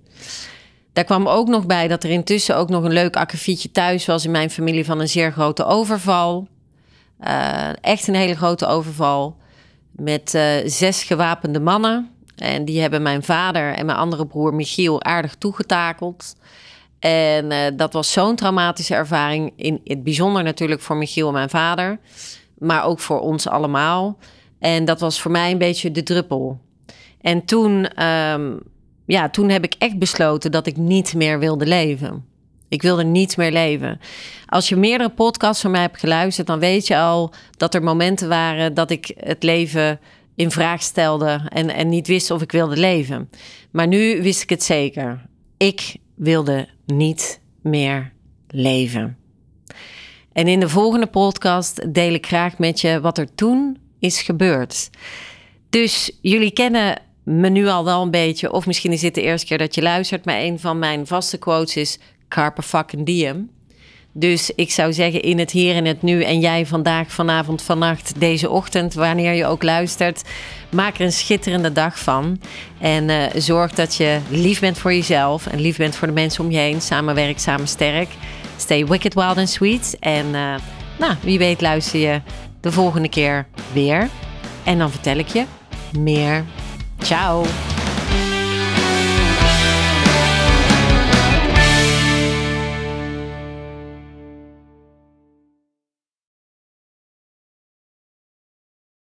Daar 0.96 1.04
kwam 1.04 1.28
ook 1.28 1.48
nog 1.48 1.66
bij 1.66 1.88
dat 1.88 2.04
er 2.04 2.10
intussen 2.10 2.56
ook 2.56 2.68
nog 2.68 2.84
een 2.84 2.92
leuk 2.92 3.16
akkefietje 3.16 3.70
thuis 3.70 4.06
was 4.06 4.24
in 4.24 4.30
mijn 4.30 4.50
familie 4.50 4.84
van 4.84 5.00
een 5.00 5.08
zeer 5.08 5.32
grote 5.32 5.64
overval. 5.64 6.48
Uh, 7.20 7.68
echt 7.80 8.08
een 8.08 8.14
hele 8.14 8.36
grote 8.36 8.66
overval. 8.66 9.36
Met 9.90 10.34
uh, 10.34 10.42
zes 10.64 11.02
gewapende 11.02 11.60
mannen. 11.60 12.10
En 12.36 12.64
die 12.64 12.80
hebben 12.80 13.02
mijn 13.02 13.22
vader 13.22 13.74
en 13.74 13.86
mijn 13.86 13.98
andere 13.98 14.26
broer 14.26 14.54
Michiel 14.54 15.02
aardig 15.02 15.34
toegetakeld. 15.34 16.36
En 16.98 17.50
uh, 17.50 17.58
dat 17.74 17.92
was 17.92 18.12
zo'n 18.12 18.36
traumatische 18.36 18.94
ervaring. 18.94 19.52
In 19.56 19.80
het 19.84 20.02
bijzonder 20.02 20.42
natuurlijk 20.42 20.80
voor 20.80 20.96
Michiel 20.96 21.26
en 21.26 21.32
mijn 21.32 21.50
vader. 21.50 21.98
Maar 22.58 22.84
ook 22.84 23.00
voor 23.00 23.20
ons 23.20 23.48
allemaal. 23.48 24.18
En 24.58 24.84
dat 24.84 25.00
was 25.00 25.20
voor 25.20 25.30
mij 25.30 25.50
een 25.50 25.58
beetje 25.58 25.90
de 25.90 26.02
druppel. 26.02 26.60
En 27.20 27.44
toen, 27.44 28.04
um, 28.04 28.60
ja, 29.06 29.30
toen 29.30 29.48
heb 29.48 29.64
ik 29.64 29.74
echt 29.78 29.98
besloten 29.98 30.50
dat 30.50 30.66
ik 30.66 30.76
niet 30.76 31.14
meer 31.14 31.38
wilde 31.38 31.66
leven. 31.66 32.24
Ik 32.68 32.82
wilde 32.82 33.04
niet 33.04 33.36
meer 33.36 33.52
leven. 33.52 34.00
Als 34.46 34.68
je 34.68 34.76
meerdere 34.76 35.10
podcasts 35.10 35.62
van 35.62 35.70
mij 35.70 35.80
hebt 35.80 36.00
geluisterd, 36.00 36.46
dan 36.46 36.58
weet 36.58 36.86
je 36.86 36.98
al 36.98 37.32
dat 37.56 37.74
er 37.74 37.82
momenten 37.82 38.28
waren 38.28 38.74
dat 38.74 38.90
ik 38.90 39.14
het 39.16 39.42
leven 39.42 40.00
in 40.34 40.50
vraag 40.50 40.82
stelde 40.82 41.40
en, 41.48 41.70
en 41.70 41.88
niet 41.88 42.06
wist 42.06 42.30
of 42.30 42.42
ik 42.42 42.52
wilde 42.52 42.76
leven. 42.76 43.30
Maar 43.70 43.86
nu 43.86 44.22
wist 44.22 44.42
ik 44.42 44.48
het 44.48 44.62
zeker. 44.62 45.26
Ik 45.56 45.96
wilde 46.14 46.68
niet 46.86 47.40
meer 47.62 48.12
leven. 48.48 49.16
En 50.32 50.48
in 50.48 50.60
de 50.60 50.68
volgende 50.68 51.06
podcast 51.06 51.94
deel 51.94 52.12
ik 52.12 52.26
graag 52.26 52.58
met 52.58 52.80
je 52.80 53.00
wat 53.00 53.18
er 53.18 53.34
toen 53.34 53.78
is 53.98 54.22
gebeurd. 54.22 54.90
Dus 55.70 56.18
jullie 56.20 56.50
kennen 56.50 56.98
me 57.26 57.48
nu 57.48 57.66
al 57.66 57.84
wel 57.84 58.02
een 58.02 58.10
beetje, 58.10 58.52
of 58.52 58.66
misschien 58.66 58.92
is 58.92 59.00
dit 59.00 59.14
de 59.14 59.22
eerste 59.22 59.46
keer 59.46 59.58
dat 59.58 59.74
je 59.74 59.82
luistert, 59.82 60.24
maar 60.24 60.40
een 60.40 60.60
van 60.60 60.78
mijn 60.78 61.06
vaste 61.06 61.38
quotes 61.38 61.76
is 61.76 61.98
carpe 62.28 62.62
fucking 62.62 63.06
diem. 63.06 63.50
Dus 64.12 64.50
ik 64.54 64.70
zou 64.70 64.92
zeggen 64.92 65.22
in 65.22 65.38
het 65.38 65.50
hier 65.50 65.74
en 65.74 65.84
het 65.84 66.02
nu 66.02 66.22
en 66.22 66.40
jij 66.40 66.66
vandaag, 66.66 67.10
vanavond, 67.10 67.62
vannacht, 67.62 68.20
deze 68.20 68.50
ochtend, 68.50 68.94
wanneer 68.94 69.32
je 69.32 69.46
ook 69.46 69.62
luistert, 69.62 70.22
maak 70.70 70.94
er 70.94 71.00
een 71.00 71.12
schitterende 71.12 71.72
dag 71.72 71.98
van. 71.98 72.40
En 72.80 73.08
uh, 73.08 73.22
zorg 73.34 73.72
dat 73.72 73.94
je 73.94 74.18
lief 74.30 74.60
bent 74.60 74.78
voor 74.78 74.92
jezelf 74.92 75.46
en 75.46 75.60
lief 75.60 75.76
bent 75.76 75.96
voor 75.96 76.08
de 76.08 76.14
mensen 76.14 76.44
om 76.44 76.50
je 76.50 76.58
heen. 76.58 76.80
Samenwerk, 76.80 77.38
samen 77.38 77.68
sterk. 77.68 78.08
Stay 78.56 78.86
wicked, 78.86 79.14
wild 79.14 79.36
and 79.36 79.48
sweet. 79.48 79.96
En 80.00 80.26
uh, 80.26 80.54
nou, 80.98 81.14
wie 81.20 81.38
weet 81.38 81.60
luister 81.60 82.00
je 82.00 82.20
de 82.60 82.72
volgende 82.72 83.08
keer 83.08 83.46
weer. 83.72 84.08
En 84.64 84.78
dan 84.78 84.90
vertel 84.90 85.16
ik 85.16 85.28
je 85.28 85.44
meer. 85.98 86.44
Ciao! 87.06 87.75